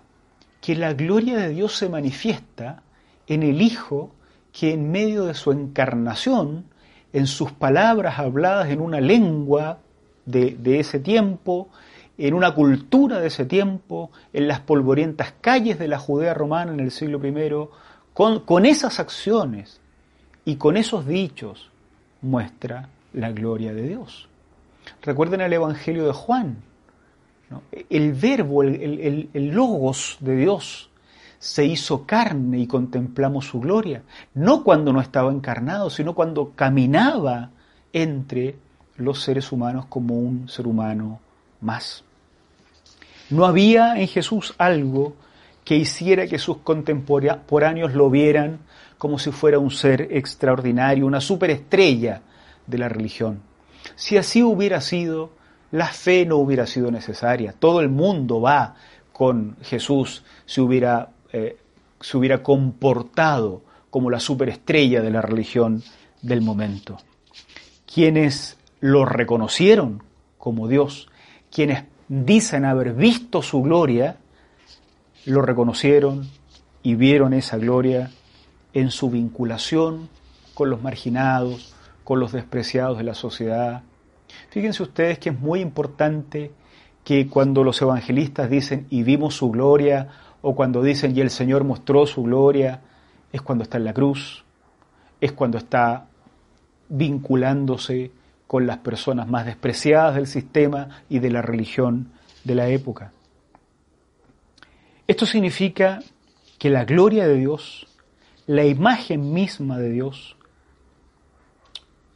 que 0.61 0.75
la 0.75 0.93
gloria 0.93 1.37
de 1.37 1.51
Dios 1.51 1.77
se 1.77 1.89
manifiesta 1.89 2.83
en 3.29 3.45
el 3.45 3.63
Hijo 3.63 4.13
que 4.53 4.73
en 4.73 4.91
medio 4.91 5.25
de 5.25 5.35
su 5.35 5.51
encarnación, 5.51 6.67
en 7.13 7.27
sus 7.27 7.53
palabras 7.53 8.19
habladas 8.19 8.71
en 8.71 8.81
una 8.81 9.01
lengua 9.01 9.79
de, 10.27 10.79
ese 10.79 11.01
tiempo, 11.01 11.69
en 12.19 12.35
una 12.35 12.55
cultura 12.55 13.19
de 13.19 13.29
ese 13.29 13.47
tiempo, 13.47 14.11
en 14.33 14.49
las 14.49 14.61
polvorientas 14.61 15.35
calles 15.41 15.79
de 15.79 15.89
la 15.89 15.99
Judea 15.99 16.35
romana 16.35 16.73
en 16.73 16.81
el 16.81 16.91
siglo 16.91 17.21
I, 17.27 17.69
con, 18.13 18.67
esas 18.67 19.01
acciones 19.01 19.81
y 20.45 20.57
con 20.57 20.77
esos 20.77 21.07
dichos 21.07 21.71
muestra 22.21 22.89
la 23.15 23.33
gloria 23.33 23.73
de 23.73 23.89
Dios. 23.89 24.29
Recuerden 25.03 25.41
el 25.41 25.53
Evangelio 25.53 26.07
de 26.07 26.13
Juan, 26.13 26.57
el 27.89 28.13
verbo, 28.13 28.63
el 28.63 29.51
logos 29.53 30.19
de 30.21 30.37
Dios, 30.37 30.91
se 31.43 31.65
hizo 31.65 32.07
carne 32.07 32.61
y 32.61 32.69
contemplamos 32.69 33.47
su 33.47 33.59
gloria, 33.59 34.05
no 34.33 34.63
cuando 34.63 34.93
no 34.93 35.01
estaba 35.01 35.33
encarnado, 35.33 35.91
sino 35.91 36.15
cuando 36.15 36.53
caminaba 36.55 37.51
entre 37.93 38.55
los 38.99 39.21
seres 39.21 39.51
humanos 39.51 39.87
como 39.89 40.21
un 40.21 40.49
ser 40.49 40.69
humano 40.69 41.19
más. 41.61 42.05
No 43.29 43.45
había 43.45 44.01
en 44.01 44.07
Jesús 44.07 44.55
algo 44.57 45.17
que 45.65 45.75
hiciera 45.75 46.29
que 46.29 46.39
sus 46.39 46.59
contemporáneos 46.59 47.93
lo 47.93 48.09
vieran 48.09 48.61
como 48.97 49.19
si 49.19 49.33
fuera 49.33 49.59
un 49.59 49.73
ser 49.73 50.11
extraordinario, 50.13 51.07
una 51.07 51.21
superestrella 51.21 52.23
de 52.69 52.79
la 52.79 52.89
religión. 52.89 53.43
Si 53.97 54.17
así 54.17 54.45
hubiera 54.45 54.81
sido, 54.81 55.33
la 55.73 55.89
fe 55.89 56.25
no 56.25 56.37
hubiera 56.37 56.69
sido 56.69 56.93
necesaria. 56.93 57.53
Todo 57.53 57.81
el 57.81 57.89
mundo 57.89 58.41
va 58.41 58.77
con 59.13 59.57
Jesús 59.63 60.23
si 60.47 60.61
hubiera 60.61 61.09
eh, 61.33 61.57
se 62.01 62.17
hubiera 62.17 62.43
comportado 62.43 63.63
como 63.91 64.11
la 64.11 64.21
superestrella 64.21 65.03
de 65.03 65.11
la 65.11 65.23
religión 65.23 65.83
del 66.21 66.41
momento. 66.41 66.99
Quienes 67.93 68.57
lo 68.81 69.05
reconocieron 69.05 70.03
como 70.39 70.67
Dios, 70.67 71.09
quienes 71.51 71.85
dicen 72.09 72.65
haber 72.65 72.95
visto 72.95 73.43
su 73.43 73.63
gloria, 73.63 74.17
lo 75.25 75.43
reconocieron 75.43 76.29
y 76.83 76.95
vieron 76.95 77.33
esa 77.33 77.59
gloria 77.59 78.11
en 78.73 78.91
su 78.91 79.11
vinculación 79.11 80.09
con 80.55 80.71
los 80.71 80.83
marginados, 80.83 81.75
con 82.05 82.19
los 82.19 82.33
despreciados 82.33 82.99
de 82.99 83.05
la 83.05 83.15
sociedad. 83.15 83.83
Fíjense 84.51 84.83
ustedes 84.83 85.19
que 85.19 85.31
es 85.31 85.39
muy 85.39 85.61
importante 85.61 86.51
que 87.05 87.29
cuando 87.29 87.65
los 87.65 87.81
evangelistas 87.83 88.51
dicen 88.51 88.87
y 88.91 89.03
vimos 89.03 89.35
su 89.35 89.51
gloria 89.51 90.09
o 90.43 90.57
cuando 90.57 90.83
dicen 90.83 91.17
y 91.17 91.21
el 91.21 91.31
Señor 91.31 91.65
mostró 91.65 92.05
su 92.05 92.25
gloria, 92.25 92.81
es 93.33 93.41
cuando 93.41 93.63
está 93.63 93.79
en 93.79 93.85
la 93.85 93.95
cruz, 93.95 94.45
es 95.21 95.33
cuando 95.33 95.57
está 95.57 96.09
vinculándose 96.89 98.11
con 98.49 98.67
las 98.67 98.79
personas 98.79 99.29
más 99.29 99.47
despreciadas 99.47 100.17
del 100.17 100.27
sistema 100.27 101.03
y 101.09 101.21
de 101.21 101.31
la 101.31 101.41
religión 101.41 102.11
de 102.45 102.57
la 102.57 102.69
época. 102.69 103.13
Esto 105.07 105.25
significa 105.27 106.01
que 106.59 106.71
la 106.71 106.85
gloria 106.85 107.27
de 107.27 107.37
Dios, 107.37 107.87
la 108.47 108.65
imagen 108.65 109.33
misma 109.33 109.79
de 109.79 109.91
Dios, 109.91 110.37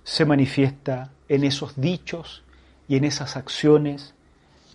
se 0.03 0.25
manifiesta 0.25 1.11
en 1.29 1.45
esos 1.45 1.81
dichos 1.81 2.45
y 2.89 2.97
en 2.97 3.05
esas 3.05 3.37
acciones 3.37 4.15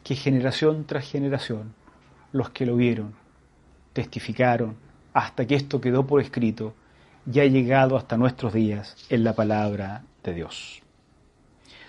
que 0.03 0.15
generación 0.15 0.85
tras 0.85 1.09
generación 1.09 1.73
los 2.31 2.49
que 2.49 2.65
lo 2.65 2.75
vieron 2.75 3.20
testificaron 3.93 4.75
hasta 5.13 5.45
que 5.45 5.55
esto 5.55 5.81
quedó 5.81 6.05
por 6.05 6.21
escrito 6.21 6.73
y 7.31 7.39
ha 7.39 7.45
llegado 7.45 7.97
hasta 7.97 8.17
nuestros 8.17 8.53
días 8.53 8.95
en 9.09 9.23
la 9.23 9.33
palabra 9.33 10.03
de 10.23 10.33
Dios. 10.33 10.81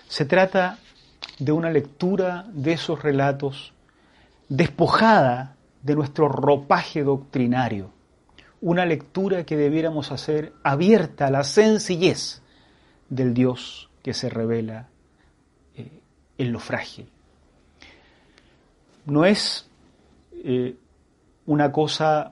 Se 0.07 0.25
trata 0.25 0.77
de 1.39 1.51
una 1.51 1.71
lectura 1.71 2.45
de 2.53 2.73
esos 2.73 3.01
relatos 3.01 3.73
despojada 4.49 5.55
de 5.81 5.95
nuestro 5.95 6.27
ropaje 6.29 7.03
doctrinario, 7.03 7.91
una 8.61 8.85
lectura 8.85 9.45
que 9.45 9.57
debiéramos 9.57 10.11
hacer 10.11 10.53
abierta 10.63 11.27
a 11.27 11.31
la 11.31 11.43
sencillez 11.43 12.41
del 13.09 13.33
Dios 13.33 13.89
que 14.01 14.13
se 14.13 14.29
revela 14.29 14.87
eh, 15.75 15.99
en 16.37 16.51
lo 16.51 16.59
frágil. 16.59 17.09
No 19.05 19.25
es 19.25 19.67
eh, 20.31 20.75
una 21.45 21.71
cosa 21.71 22.31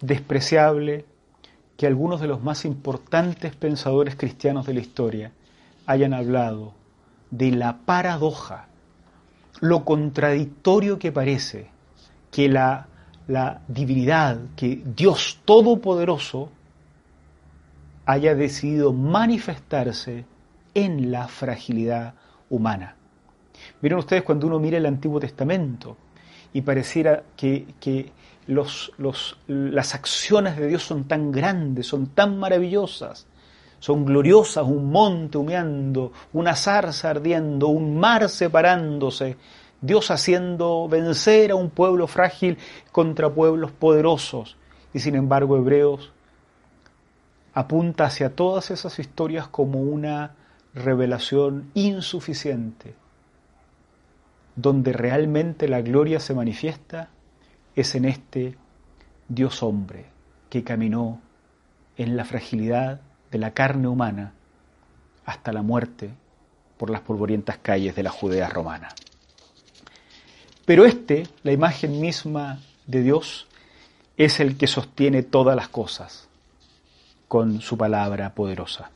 despreciable 0.00 1.04
que 1.76 1.86
algunos 1.86 2.20
de 2.20 2.26
los 2.26 2.42
más 2.42 2.64
importantes 2.64 3.54
pensadores 3.54 4.16
cristianos 4.16 4.66
de 4.66 4.74
la 4.74 4.80
historia 4.80 5.32
hayan 5.86 6.14
hablado 6.14 6.74
de 7.30 7.52
la 7.52 7.78
paradoja, 7.78 8.68
lo 9.60 9.84
contradictorio 9.84 10.98
que 10.98 11.12
parece 11.12 11.70
que 12.30 12.48
la, 12.48 12.88
la 13.28 13.62
divinidad, 13.68 14.38
que 14.56 14.82
Dios 14.84 15.40
Todopoderoso 15.44 16.50
haya 18.04 18.34
decidido 18.34 18.92
manifestarse 18.92 20.24
en 20.74 21.10
la 21.10 21.26
fragilidad 21.28 22.14
humana. 22.50 22.96
Miren 23.80 23.98
ustedes 23.98 24.22
cuando 24.22 24.46
uno 24.46 24.58
mira 24.58 24.78
el 24.78 24.86
Antiguo 24.86 25.18
Testamento, 25.18 25.96
y 26.56 26.62
pareciera 26.62 27.22
que, 27.36 27.66
los, 28.46 28.90
las 29.46 29.94
acciones 29.94 30.56
de 30.56 30.68
Dios 30.68 30.82
son 30.84 31.04
tan 31.04 31.30
grandes, 31.30 31.86
son 31.86 32.06
tan 32.06 32.38
maravillosas, 32.38 33.26
son 33.78 34.06
gloriosas, 34.06 34.64
un 34.64 34.90
monte 34.90 35.36
humeando, 35.36 36.12
una 36.32 36.56
zarza 36.56 37.10
ardiendo, 37.10 37.68
un 37.68 37.98
mar 37.98 38.30
separándose, 38.30 39.36
Dios 39.82 40.10
haciendo 40.10 40.88
vencer 40.88 41.50
a 41.50 41.56
un 41.56 41.68
pueblo 41.68 42.06
frágil 42.06 42.56
contra 42.90 43.28
pueblos 43.28 43.72
poderosos. 43.72 44.56
Y 44.94 45.00
sin 45.00 45.14
embargo 45.14 45.58
Hebreos 45.58 46.10
apunta 47.52 48.06
hacia 48.06 48.34
todas 48.34 48.70
esas 48.70 48.98
historias 48.98 49.46
como 49.46 49.82
una 49.82 50.36
revelación 50.72 51.70
insuficiente 51.74 52.94
donde 54.56 54.92
realmente 54.92 55.68
la 55.68 55.82
gloria 55.82 56.18
se 56.18 56.34
manifiesta 56.34 57.10
es 57.76 57.94
en 57.94 58.06
este 58.06 58.56
Dios 59.28 59.62
hombre 59.62 60.06
que 60.48 60.64
caminó 60.64 61.20
en 61.96 62.16
la 62.16 62.24
fragilidad 62.24 63.00
de 63.30 63.38
la 63.38 63.52
carne 63.52 63.86
humana 63.86 64.32
hasta 65.26 65.52
la 65.52 65.62
muerte 65.62 66.10
por 66.78 66.90
las 66.90 67.02
polvorientas 67.02 67.58
calles 67.58 67.94
de 67.94 68.02
la 68.02 68.10
Judea 68.10 68.48
romana. 68.48 68.88
Pero 70.64 70.84
este, 70.84 71.26
la 71.42 71.52
imagen 71.52 72.00
misma 72.00 72.60
de 72.86 73.02
Dios, 73.02 73.46
es 74.16 74.40
el 74.40 74.56
que 74.56 74.66
sostiene 74.66 75.22
todas 75.22 75.54
las 75.54 75.68
cosas 75.68 76.28
con 77.28 77.60
su 77.60 77.76
palabra 77.76 78.34
poderosa. 78.34 78.90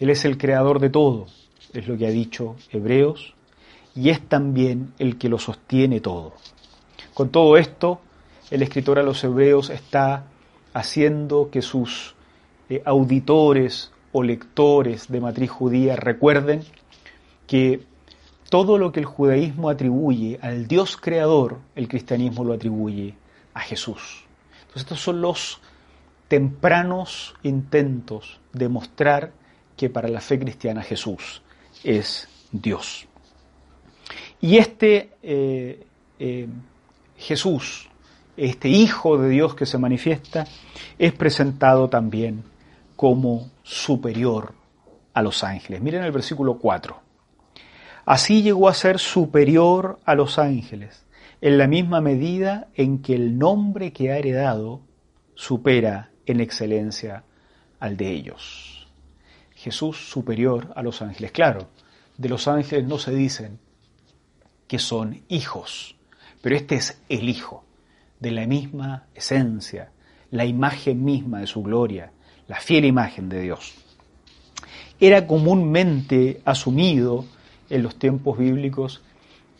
Él 0.00 0.10
es 0.10 0.24
el 0.24 0.38
creador 0.38 0.80
de 0.80 0.90
todo, 0.90 1.26
es 1.72 1.86
lo 1.86 1.96
que 1.96 2.06
ha 2.06 2.10
dicho 2.10 2.56
Hebreos, 2.72 3.35
y 3.96 4.10
es 4.10 4.20
también 4.28 4.92
el 4.98 5.16
que 5.16 5.28
lo 5.28 5.38
sostiene 5.38 6.00
todo. 6.00 6.34
Con 7.14 7.30
todo 7.30 7.56
esto, 7.56 8.00
el 8.50 8.62
escritor 8.62 8.98
a 8.98 9.02
los 9.02 9.24
Hebreos 9.24 9.70
está 9.70 10.24
haciendo 10.74 11.50
que 11.50 11.62
sus 11.62 12.14
eh, 12.68 12.82
auditores 12.84 13.90
o 14.12 14.22
lectores 14.22 15.08
de 15.08 15.20
matriz 15.20 15.50
judía 15.50 15.96
recuerden 15.96 16.62
que 17.46 17.82
todo 18.50 18.78
lo 18.78 18.92
que 18.92 19.00
el 19.00 19.06
judaísmo 19.06 19.70
atribuye 19.70 20.38
al 20.42 20.68
Dios 20.68 20.96
creador, 20.96 21.58
el 21.74 21.88
cristianismo 21.88 22.44
lo 22.44 22.52
atribuye 22.52 23.14
a 23.54 23.60
Jesús. 23.60 24.24
Entonces 24.60 24.82
estos 24.82 25.00
son 25.00 25.20
los 25.20 25.60
tempranos 26.28 27.34
intentos 27.42 28.40
de 28.52 28.68
mostrar 28.68 29.32
que 29.76 29.90
para 29.90 30.08
la 30.08 30.20
fe 30.20 30.38
cristiana 30.38 30.82
Jesús 30.82 31.42
es 31.82 32.28
Dios. 32.52 33.06
Y 34.46 34.58
este 34.58 35.10
eh, 35.24 35.84
eh, 36.20 36.46
Jesús, 37.16 37.88
este 38.36 38.68
Hijo 38.68 39.18
de 39.18 39.28
Dios 39.28 39.56
que 39.56 39.66
se 39.66 39.76
manifiesta, 39.76 40.46
es 41.00 41.12
presentado 41.14 41.88
también 41.88 42.44
como 42.94 43.50
superior 43.64 44.54
a 45.14 45.22
los 45.22 45.42
ángeles. 45.42 45.80
Miren 45.80 46.04
el 46.04 46.12
versículo 46.12 46.58
4. 46.58 46.96
Así 48.04 48.42
llegó 48.42 48.68
a 48.68 48.74
ser 48.74 49.00
superior 49.00 49.98
a 50.04 50.14
los 50.14 50.38
ángeles, 50.38 51.04
en 51.40 51.58
la 51.58 51.66
misma 51.66 52.00
medida 52.00 52.68
en 52.76 53.02
que 53.02 53.16
el 53.16 53.36
nombre 53.38 53.92
que 53.92 54.12
ha 54.12 54.16
heredado 54.16 54.80
supera 55.34 56.10
en 56.24 56.38
excelencia 56.38 57.24
al 57.80 57.96
de 57.96 58.12
ellos. 58.12 58.86
Jesús 59.56 60.08
superior 60.08 60.72
a 60.76 60.84
los 60.84 61.02
ángeles. 61.02 61.32
Claro, 61.32 61.66
de 62.16 62.28
los 62.28 62.46
ángeles 62.46 62.86
no 62.86 62.98
se 62.98 63.10
dicen 63.10 63.65
que 64.68 64.78
son 64.78 65.22
hijos, 65.28 65.96
pero 66.42 66.56
este 66.56 66.76
es 66.76 67.00
el 67.08 67.28
Hijo, 67.28 67.64
de 68.20 68.30
la 68.30 68.46
misma 68.46 69.04
esencia, 69.14 69.90
la 70.30 70.44
imagen 70.44 71.04
misma 71.04 71.40
de 71.40 71.46
su 71.46 71.62
gloria, 71.62 72.12
la 72.48 72.60
fiel 72.60 72.84
imagen 72.84 73.28
de 73.28 73.40
Dios. 73.42 73.74
Era 74.98 75.26
comúnmente 75.26 76.40
asumido 76.44 77.24
en 77.68 77.82
los 77.82 77.98
tiempos 77.98 78.38
bíblicos 78.38 79.02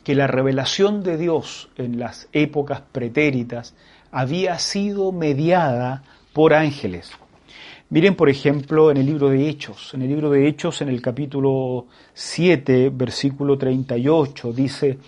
que 0.05 0.14
la 0.14 0.27
revelación 0.27 1.03
de 1.03 1.16
Dios 1.16 1.69
en 1.77 1.99
las 1.99 2.29
épocas 2.33 2.81
pretéritas 2.92 3.75
había 4.12 4.59
sido 4.59 5.12
mediada 5.12 6.05
por 6.33 6.55
ángeles. 6.55 7.11
Miren, 7.88 8.16
por 8.16 8.29
ejemplo, 8.29 8.90
en 8.90 8.96
el 8.96 9.07
libro 9.07 9.29
de 9.29 9.49
Hechos. 9.49 9.94
En 9.94 10.03
el 10.03 10.09
libro 10.09 10.31
de 10.31 10.49
Hechos, 10.49 10.83
en 10.83 10.88
el 10.88 11.01
capítulo 11.01 11.87
7, 12.14 12.90
versículo 12.92 13.57
38, 13.57 14.53
dice, 14.53 14.99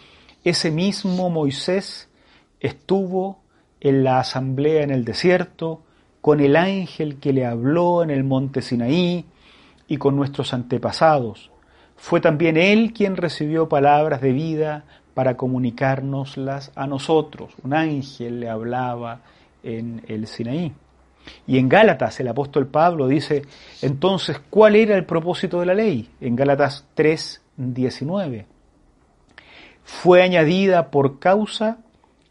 ese 0.45 0.71
mismo 0.71 1.29
Moisés 1.29 2.09
estuvo 2.61 3.41
en 3.81 4.05
la 4.05 4.21
asamblea 4.21 4.83
en 4.83 4.91
el 4.91 5.05
desierto, 5.05 5.83
con 6.21 6.41
el 6.41 6.57
ángel 6.57 7.19
que 7.19 7.33
le 7.33 7.47
habló 7.47 8.03
en 8.03 8.11
el 8.11 8.25
monte 8.25 8.63
Sinaí 8.63 9.25
y 9.87 9.97
con 9.97 10.17
nuestros 10.17 10.53
antepasados 10.53 11.51
fue 11.99 12.21
también 12.21 12.57
Él 12.57 12.93
quien 12.93 13.17
recibió 13.17 13.69
palabras 13.69 14.21
de 14.21 14.33
vida 14.33 14.85
para 15.15 15.37
comunicárnoslas 15.37 16.71
a 16.77 16.87
nosotros. 16.87 17.53
Un 17.65 17.75
ángel 17.75 18.41
le 18.41 18.49
hablaba 18.49 19.21
en 19.65 20.03
el 20.07 20.29
Sinaí. 20.29 20.73
Y 21.47 21.59
en 21.59 21.69
Gálatas 21.69 22.21
el 22.21 22.29
apóstol 22.29 22.67
Pablo 22.67 23.09
dice, 23.09 23.43
entonces, 23.83 24.41
¿cuál 24.51 24.77
era 24.77 24.97
el 24.97 25.05
propósito 25.05 25.61
de 25.61 25.67
la 25.67 25.75
ley? 25.75 26.11
En 26.21 26.37
Gálatas 26.37 26.87
3, 26.95 27.43
19. 27.57 28.47
Fue 29.85 30.23
añadida 30.23 30.91
por 30.91 31.19
causa 31.19 31.79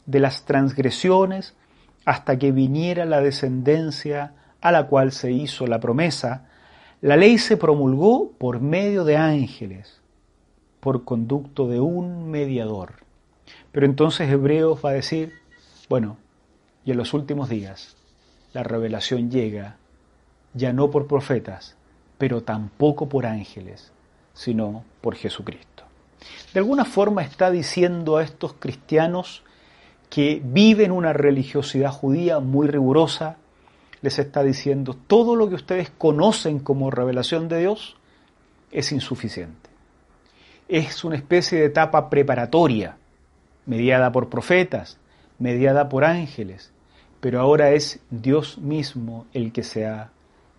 de 0.06 0.20
las 0.20 0.46
transgresiones 0.46 1.56
hasta 2.06 2.40
que 2.40 2.52
viniera 2.52 3.06
la 3.06 3.20
descendencia 3.20 4.34
a 4.62 4.72
la 4.72 4.88
cual 4.88 5.12
se 5.12 5.32
hizo 5.32 5.68
la 5.68 5.80
promesa, 5.80 6.48
la 7.02 7.18
ley 7.18 7.38
se 7.38 7.58
promulgó 7.58 8.32
por 8.38 8.62
medio 8.62 9.04
de 9.04 9.18
ángeles, 9.18 10.02
por 10.80 11.04
conducto 11.04 11.68
de 11.68 11.80
un 11.80 12.32
mediador. 12.32 12.94
Pero 13.72 13.86
entonces 13.86 14.30
Hebreos 14.30 14.80
va 14.84 14.92
a 14.92 14.94
decir, 14.94 15.34
bueno, 15.90 16.18
y 16.86 16.92
en 16.92 16.98
los 16.98 17.14
últimos 17.14 17.50
días 17.50 17.97
la 18.58 18.64
revelación 18.64 19.30
llega 19.30 19.76
ya 20.56 20.74
no 20.74 20.90
por 20.90 21.06
profetas, 21.06 21.76
pero 22.18 22.42
tampoco 22.42 23.08
por 23.08 23.28
ángeles, 23.28 23.92
sino 24.34 24.84
por 25.00 25.14
Jesucristo. 25.14 25.84
De 26.56 26.60
alguna 26.62 26.84
forma 26.84 27.22
está 27.22 27.52
diciendo 27.52 28.18
a 28.18 28.24
estos 28.24 28.54
cristianos 28.54 29.44
que 30.10 30.42
viven 30.44 30.92
una 30.92 31.14
religiosidad 31.14 31.92
judía 31.92 32.40
muy 32.40 32.66
rigurosa, 32.68 33.36
les 34.02 34.18
está 34.18 34.42
diciendo, 34.42 34.98
todo 35.06 35.36
lo 35.36 35.50
que 35.50 35.54
ustedes 35.56 35.92
conocen 35.96 36.58
como 36.58 36.90
revelación 36.90 37.50
de 37.50 37.60
Dios 37.60 37.96
es 38.72 38.92
insuficiente. 38.92 39.70
Es 40.68 41.04
una 41.04 41.16
especie 41.16 41.60
de 41.60 41.66
etapa 41.66 42.10
preparatoria, 42.10 42.98
mediada 43.68 44.12
por 44.12 44.30
profetas, 44.30 44.98
mediada 45.38 45.90
por 45.90 46.04
ángeles, 46.04 46.72
pero 47.20 47.40
ahora 47.40 47.72
es 47.72 48.00
Dios 48.10 48.58
mismo 48.58 49.26
el 49.34 49.52
que 49.52 49.64
se 49.64 49.86
ha 49.86 50.10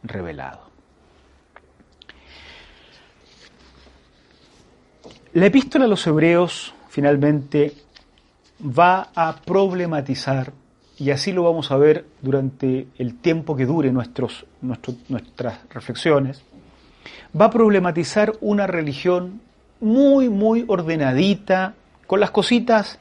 revelado. 0.03 0.69
La 5.35 5.47
epístola 5.47 5.85
a 5.85 5.89
los 5.89 6.07
hebreos 6.07 6.75
finalmente 6.89 7.75
va 8.61 9.11
a 9.15 9.37
problematizar 9.37 10.53
y 10.99 11.11
así 11.11 11.33
lo 11.33 11.45
vamos 11.45 11.71
a 11.71 11.77
ver 11.77 12.07
durante 12.23 12.89
el 12.99 13.19
tiempo 13.21 13.55
que 13.55 13.67
dure 13.67 13.93
nuestros, 13.93 14.47
nuestras 14.61 15.61
reflexiones, 15.71 16.43
va 17.39 17.47
a 17.47 17.51
problematizar 17.51 18.33
una 18.41 18.67
religión 18.67 19.41
muy, 19.81 20.29
muy 20.29 20.65
ordenadita, 20.67 21.75
con 22.07 22.19
las 22.19 22.33
cositas 22.33 22.99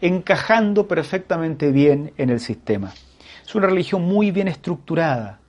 encajando 0.00 0.88
perfectamente 0.88 1.70
bien 1.70 2.12
en 2.16 2.30
el 2.30 2.40
sistema. 2.40 2.92
Es 3.44 3.54
una 3.54 3.66
religión 3.66 4.02
muy 4.02 4.30
bien 4.30 4.48
estructurada, 4.48 5.40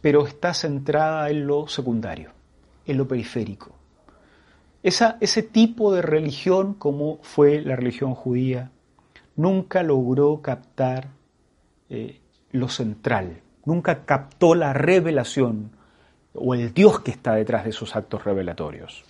pero 0.00 0.26
está 0.26 0.52
centrada 0.52 1.30
en 1.30 1.46
lo 1.46 1.68
secundario, 1.68 2.30
en 2.86 2.98
lo 2.98 3.06
periférico. 3.06 3.70
Esa, 4.82 5.16
ese 5.20 5.42
tipo 5.42 5.94
de 5.94 6.02
religión 6.02 6.74
como 6.74 7.18
fue 7.22 7.60
la 7.60 7.76
religión 7.76 8.14
judía, 8.14 8.70
nunca 9.36 9.82
logró 9.82 10.42
captar 10.42 11.08
eh, 11.88 12.20
lo 12.50 12.68
central, 12.68 13.40
nunca 13.64 14.04
captó 14.04 14.54
la 14.54 14.72
revelación 14.72 15.70
o 16.34 16.54
el 16.54 16.74
Dios 16.74 17.00
que 17.00 17.12
está 17.12 17.34
detrás 17.34 17.64
de 17.64 17.70
esos 17.70 17.94
actos 17.94 18.24
revelatorios. 18.24 19.04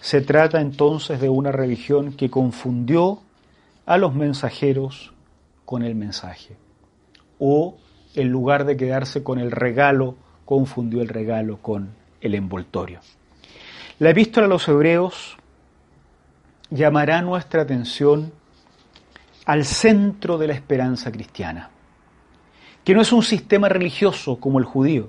Se 0.00 0.20
trata 0.20 0.60
entonces 0.60 1.20
de 1.20 1.28
una 1.28 1.52
religión 1.52 2.12
que 2.12 2.30
confundió 2.30 3.20
a 3.88 3.96
los 3.96 4.14
mensajeros 4.14 5.14
con 5.64 5.82
el 5.82 5.94
mensaje, 5.94 6.58
o 7.38 7.78
en 8.14 8.28
lugar 8.28 8.66
de 8.66 8.76
quedarse 8.76 9.22
con 9.22 9.38
el 9.38 9.50
regalo, 9.50 10.14
confundió 10.44 11.00
el 11.00 11.08
regalo 11.08 11.56
con 11.62 11.94
el 12.20 12.34
envoltorio. 12.34 13.00
La 13.98 14.10
epístola 14.10 14.44
a 14.44 14.50
los 14.50 14.68
hebreos 14.68 15.38
llamará 16.68 17.22
nuestra 17.22 17.62
atención 17.62 18.30
al 19.46 19.64
centro 19.64 20.36
de 20.36 20.48
la 20.48 20.52
esperanza 20.52 21.10
cristiana, 21.10 21.70
que 22.84 22.92
no 22.92 23.00
es 23.00 23.10
un 23.10 23.22
sistema 23.22 23.70
religioso 23.70 24.38
como 24.38 24.58
el 24.58 24.66
judío. 24.66 25.08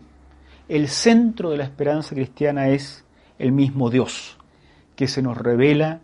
El 0.70 0.88
centro 0.88 1.50
de 1.50 1.58
la 1.58 1.66
esperanza 1.66 2.16
cristiana 2.16 2.70
es 2.70 3.04
el 3.40 3.52
mismo 3.52 3.90
Dios, 3.90 4.38
que 4.96 5.10
se 5.10 5.22
nos 5.22 5.38
revela 5.38 6.00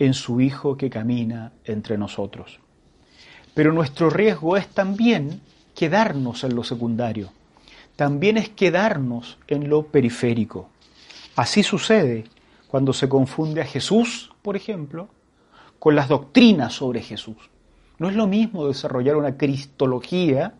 en 0.00 0.14
su 0.14 0.40
Hijo 0.40 0.76
que 0.76 0.90
camina 0.90 1.52
entre 1.64 1.96
nosotros. 1.98 2.58
Pero 3.54 3.72
nuestro 3.72 4.08
riesgo 4.08 4.56
es 4.56 4.66
también 4.68 5.42
quedarnos 5.74 6.42
en 6.42 6.56
lo 6.56 6.64
secundario, 6.64 7.30
también 7.96 8.38
es 8.38 8.48
quedarnos 8.48 9.38
en 9.46 9.68
lo 9.68 9.84
periférico. 9.86 10.70
Así 11.36 11.62
sucede 11.62 12.24
cuando 12.66 12.94
se 12.94 13.10
confunde 13.10 13.60
a 13.60 13.66
Jesús, 13.66 14.32
por 14.40 14.56
ejemplo, 14.56 15.08
con 15.78 15.94
las 15.94 16.08
doctrinas 16.08 16.72
sobre 16.72 17.02
Jesús. 17.02 17.36
No 17.98 18.08
es 18.08 18.16
lo 18.16 18.26
mismo 18.26 18.66
desarrollar 18.66 19.16
una 19.16 19.36
cristología 19.36 20.54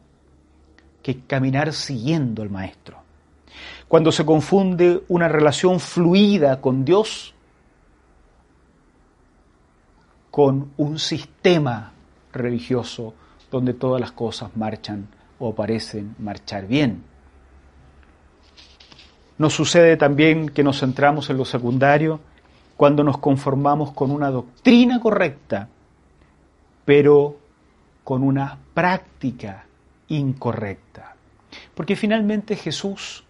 que 1.02 1.20
caminar 1.20 1.72
siguiendo 1.72 2.42
al 2.42 2.50
Maestro. 2.50 2.98
Cuando 3.88 4.12
se 4.12 4.26
confunde 4.26 5.02
una 5.08 5.28
relación 5.28 5.80
fluida 5.80 6.60
con 6.60 6.84
Dios 6.84 7.34
con 10.30 10.70
un 10.76 10.98
sistema 10.98 11.92
religioso 12.32 13.14
donde 13.50 13.74
todas 13.74 14.00
las 14.00 14.12
cosas 14.12 14.56
marchan 14.56 15.08
o 15.38 15.54
parecen 15.54 16.14
marchar 16.18 16.66
bien. 16.66 17.02
Nos 19.38 19.54
sucede 19.54 19.96
también 19.96 20.50
que 20.50 20.62
nos 20.62 20.80
centramos 20.80 21.30
en 21.30 21.38
lo 21.38 21.44
secundario 21.44 22.20
cuando 22.76 23.02
nos 23.02 23.18
conformamos 23.18 23.92
con 23.92 24.10
una 24.10 24.30
doctrina 24.30 25.00
correcta, 25.00 25.68
pero 26.84 27.36
con 28.04 28.22
una 28.22 28.58
práctica 28.74 29.64
incorrecta. 30.08 31.16
Porque 31.74 31.96
finalmente 31.96 32.56
Jesús, 32.56 33.24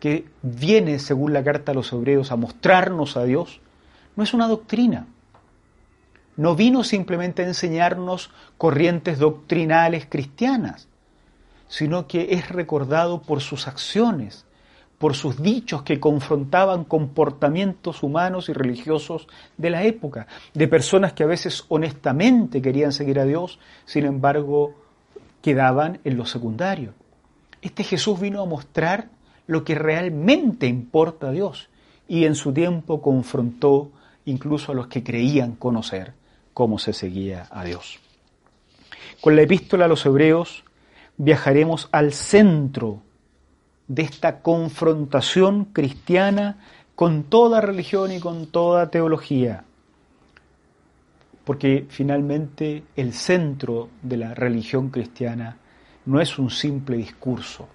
que 0.00 0.26
viene, 0.42 0.98
según 0.98 1.32
la 1.32 1.42
carta 1.42 1.72
a 1.72 1.74
los 1.74 1.92
hebreos, 1.92 2.32
a 2.32 2.36
mostrarnos 2.36 3.16
a 3.16 3.24
Dios, 3.24 3.60
no 4.14 4.22
es 4.22 4.34
una 4.34 4.48
doctrina. 4.48 5.06
No 6.36 6.54
vino 6.54 6.84
simplemente 6.84 7.42
a 7.42 7.46
enseñarnos 7.46 8.30
corrientes 8.58 9.18
doctrinales 9.18 10.06
cristianas, 10.06 10.86
sino 11.68 12.06
que 12.06 12.34
es 12.34 12.50
recordado 12.50 13.22
por 13.22 13.40
sus 13.40 13.66
acciones, 13.66 14.44
por 14.98 15.14
sus 15.14 15.40
dichos 15.42 15.82
que 15.82 15.98
confrontaban 15.98 16.84
comportamientos 16.84 18.02
humanos 18.02 18.48
y 18.48 18.52
religiosos 18.52 19.28
de 19.56 19.70
la 19.70 19.84
época, 19.84 20.26
de 20.52 20.68
personas 20.68 21.14
que 21.14 21.22
a 21.22 21.26
veces 21.26 21.64
honestamente 21.68 22.60
querían 22.60 22.92
seguir 22.92 23.18
a 23.18 23.24
Dios, 23.24 23.58
sin 23.86 24.04
embargo 24.04 24.74
quedaban 25.40 26.00
en 26.04 26.18
lo 26.18 26.26
secundario. 26.26 26.92
Este 27.62 27.82
Jesús 27.82 28.20
vino 28.20 28.42
a 28.42 28.46
mostrar 28.46 29.08
lo 29.46 29.64
que 29.64 29.74
realmente 29.74 30.66
importa 30.66 31.28
a 31.28 31.32
Dios 31.32 31.68
y 32.08 32.24
en 32.24 32.34
su 32.34 32.52
tiempo 32.52 33.00
confrontó 33.00 33.90
incluso 34.26 34.72
a 34.72 34.74
los 34.74 34.88
que 34.88 35.02
creían 35.02 35.52
conocer 35.52 36.14
cómo 36.56 36.78
se 36.78 36.94
seguía 36.94 37.48
a 37.50 37.64
Dios. 37.64 38.00
Con 39.20 39.36
la 39.36 39.42
epístola 39.42 39.84
a 39.84 39.88
los 39.88 40.06
hebreos 40.06 40.64
viajaremos 41.18 41.90
al 41.92 42.14
centro 42.14 43.02
de 43.88 44.00
esta 44.00 44.40
confrontación 44.40 45.66
cristiana 45.66 46.56
con 46.94 47.24
toda 47.24 47.60
religión 47.60 48.10
y 48.10 48.20
con 48.20 48.46
toda 48.46 48.90
teología. 48.90 49.64
Porque 51.44 51.84
finalmente 51.90 52.84
el 52.96 53.12
centro 53.12 53.90
de 54.00 54.16
la 54.16 54.32
religión 54.32 54.88
cristiana 54.88 55.58
no 56.06 56.22
es 56.22 56.38
un 56.38 56.48
simple 56.48 56.96
discurso, 56.96 57.68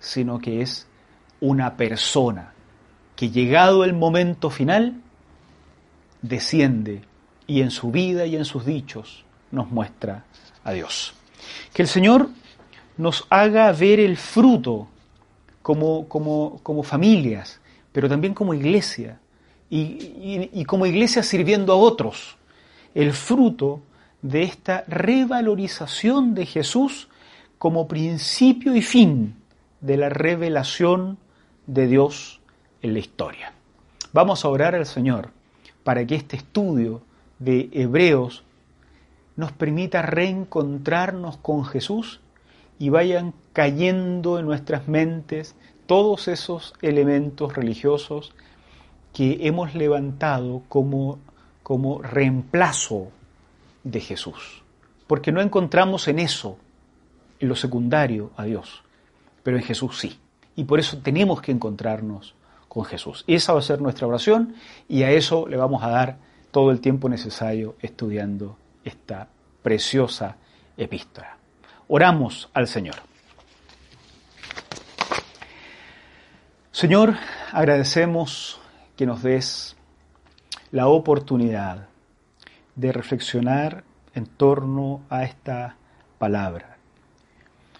sino 0.00 0.38
que 0.38 0.62
es 0.62 0.88
una 1.42 1.76
persona 1.76 2.54
que 3.14 3.28
llegado 3.28 3.84
el 3.84 3.92
momento 3.92 4.48
final 4.48 5.02
desciende 6.22 7.11
y 7.52 7.60
en 7.60 7.70
su 7.70 7.90
vida 7.90 8.24
y 8.24 8.34
en 8.34 8.46
sus 8.46 8.64
dichos 8.64 9.26
nos 9.50 9.70
muestra 9.70 10.24
a 10.64 10.72
Dios. 10.72 11.12
Que 11.74 11.82
el 11.82 11.88
Señor 11.88 12.30
nos 12.96 13.26
haga 13.28 13.70
ver 13.72 14.00
el 14.00 14.16
fruto 14.16 14.88
como, 15.60 16.08
como, 16.08 16.60
como 16.62 16.82
familias, 16.82 17.60
pero 17.92 18.08
también 18.08 18.32
como 18.32 18.54
iglesia, 18.54 19.20
y, 19.68 20.48
y 20.50 20.64
como 20.64 20.86
iglesia 20.86 21.22
sirviendo 21.22 21.74
a 21.74 21.76
otros, 21.76 22.38
el 22.94 23.12
fruto 23.12 23.82
de 24.22 24.44
esta 24.44 24.84
revalorización 24.88 26.34
de 26.34 26.46
Jesús 26.46 27.08
como 27.58 27.86
principio 27.86 28.74
y 28.74 28.80
fin 28.80 29.36
de 29.82 29.98
la 29.98 30.08
revelación 30.08 31.18
de 31.66 31.86
Dios 31.86 32.40
en 32.80 32.94
la 32.94 33.00
historia. 33.00 33.52
Vamos 34.14 34.42
a 34.42 34.48
orar 34.48 34.74
al 34.74 34.86
Señor 34.86 35.28
para 35.84 36.06
que 36.06 36.14
este 36.14 36.36
estudio 36.36 37.02
de 37.44 37.68
Hebreos 37.72 38.44
nos 39.36 39.52
permita 39.52 40.02
reencontrarnos 40.02 41.36
con 41.38 41.64
Jesús 41.64 42.20
y 42.78 42.90
vayan 42.90 43.34
cayendo 43.52 44.38
en 44.38 44.46
nuestras 44.46 44.88
mentes 44.88 45.54
todos 45.86 46.28
esos 46.28 46.74
elementos 46.82 47.54
religiosos 47.54 48.32
que 49.12 49.46
hemos 49.46 49.74
levantado 49.74 50.62
como, 50.68 51.18
como 51.62 52.00
reemplazo 52.00 53.08
de 53.84 54.00
Jesús. 54.00 54.62
Porque 55.06 55.32
no 55.32 55.40
encontramos 55.40 56.08
en 56.08 56.18
eso, 56.18 56.56
lo 57.40 57.56
secundario, 57.56 58.30
a 58.36 58.44
Dios, 58.44 58.82
pero 59.42 59.56
en 59.56 59.62
Jesús 59.62 59.98
sí. 59.98 60.18
Y 60.54 60.64
por 60.64 60.78
eso 60.78 60.98
tenemos 60.98 61.42
que 61.42 61.52
encontrarnos 61.52 62.34
con 62.68 62.84
Jesús. 62.84 63.24
Esa 63.26 63.52
va 63.52 63.58
a 63.58 63.62
ser 63.62 63.80
nuestra 63.80 64.06
oración 64.06 64.54
y 64.88 65.02
a 65.02 65.10
eso 65.10 65.46
le 65.46 65.56
vamos 65.56 65.82
a 65.82 65.88
dar 65.88 66.31
todo 66.52 66.70
el 66.70 66.80
tiempo 66.80 67.08
necesario 67.08 67.74
estudiando 67.80 68.56
esta 68.84 69.26
preciosa 69.62 70.36
epístola. 70.76 71.36
Oramos 71.88 72.48
al 72.54 72.68
Señor. 72.68 72.96
Señor, 76.70 77.16
agradecemos 77.52 78.60
que 78.96 79.06
nos 79.06 79.22
des 79.22 79.76
la 80.70 80.86
oportunidad 80.86 81.88
de 82.76 82.92
reflexionar 82.92 83.84
en 84.14 84.26
torno 84.26 85.02
a 85.10 85.24
esta 85.24 85.76
palabra. 86.18 86.76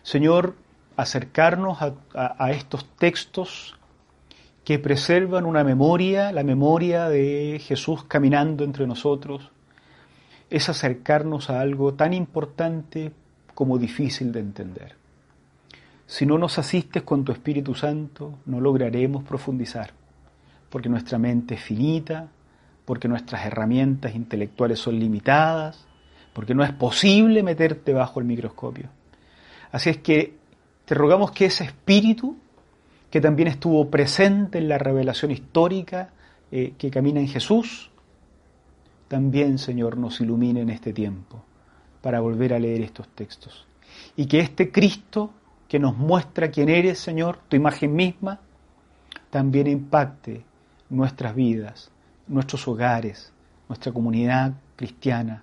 Señor, 0.03 0.57
acercarnos 0.97 1.79
a, 2.15 2.51
estos 2.51 2.85
textos 2.97 3.79
que 4.65 4.79
preservan 4.79 5.45
una 5.45 5.65
memoria, 5.65 6.33
la 6.33 6.45
memoria 6.45 7.09
de 7.09 7.61
Jesús 7.65 8.05
caminando 8.05 8.65
entre 8.65 8.87
nosotros, 8.87 9.51
es 10.51 10.69
acercarnos 10.69 11.51
a 11.51 11.61
algo 11.61 11.95
tan 11.95 12.13
importante 12.13 13.13
como 13.55 13.79
difícil 13.79 14.33
de 14.33 14.41
entender. 14.41 14.95
Si 16.07 16.27
no 16.27 16.37
nos 16.37 16.59
asistes 16.59 17.03
con 17.03 17.25
tu 17.25 17.33
Espíritu 17.33 17.75
Santo, 17.75 18.39
no 18.47 18.61
lograremos 18.61 19.25
profundizar, 19.25 19.93
porque 20.69 20.89
nuestra 20.89 21.19
mente 21.19 21.55
es 21.55 21.63
finita, 21.63 22.29
porque 22.85 23.09
nuestras 23.09 23.47
herramientas 23.47 24.15
intelectuales 24.15 24.79
son 24.79 24.99
limitadas, 24.99 25.87
porque 26.33 26.55
no 26.55 26.65
es 26.65 26.73
posible 26.73 27.43
meterte 27.43 27.93
bajo 27.93 28.21
el 28.21 28.27
microscopio. 28.27 28.89
Así 29.71 29.91
es 29.91 29.99
que 29.99 30.37
te 30.85 30.95
rogamos 30.95 31.31
que 31.31 31.47
ese 31.47 31.65
espíritu, 31.65 32.37
que 33.13 33.21
también 33.21 33.49
estuvo 33.49 33.91
presente 33.91 34.57
en 34.57 34.71
la 34.71 34.79
revelación 34.79 35.33
histórica 35.33 36.09
eh, 36.51 36.73
que 36.79 36.91
camina 36.91 37.21
en 37.21 37.29
Jesús, 37.29 37.91
también, 39.07 39.59
Señor, 39.59 39.99
nos 39.99 40.19
ilumine 40.23 40.63
en 40.63 40.71
este 40.71 40.95
tiempo 40.95 41.45
para 42.01 42.21
volver 42.21 42.55
a 42.55 42.59
leer 42.59 42.81
estos 42.81 43.07
textos. 43.09 43.67
Y 44.17 44.25
que 44.25 44.41
este 44.41 44.73
Cristo 44.73 45.31
que 45.69 45.79
nos 45.79 45.95
muestra 45.95 46.51
quién 46.51 46.71
eres, 46.71 47.01
Señor, 47.01 47.39
tu 47.51 47.57
imagen 47.57 47.95
misma, 47.95 48.41
también 49.29 49.67
impacte 49.67 50.43
nuestras 50.89 51.35
vidas, 51.35 51.91
nuestros 52.29 52.67
hogares, 52.67 53.31
nuestra 53.69 53.93
comunidad 53.93 54.55
cristiana 54.75 55.43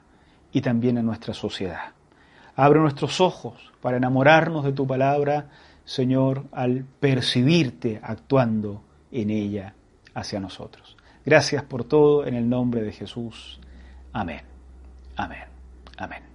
y 0.51 0.61
también 0.61 0.97
en 0.97 1.05
nuestra 1.05 1.35
sociedad. 1.35 1.91
Abre 2.55 2.79
nuestros 2.79 3.21
ojos 3.21 3.71
para 3.79 3.97
enamorarnos 3.97 4.65
de 4.65 4.71
tu 4.71 4.87
palabra, 4.87 5.49
Señor, 5.89 6.45
al 6.51 6.85
percibirte 6.99 7.99
actuando 8.03 8.83
en 9.11 9.31
ella 9.31 9.73
hacia 10.13 10.39
nosotros. 10.39 10.95
Gracias 11.25 11.63
por 11.63 11.83
todo 11.83 12.27
en 12.27 12.35
el 12.35 12.47
nombre 12.47 12.83
de 12.83 12.91
Jesús. 12.91 13.59
Amén. 14.13 14.41
Amén. 15.15 15.45
Amén. 15.97 16.28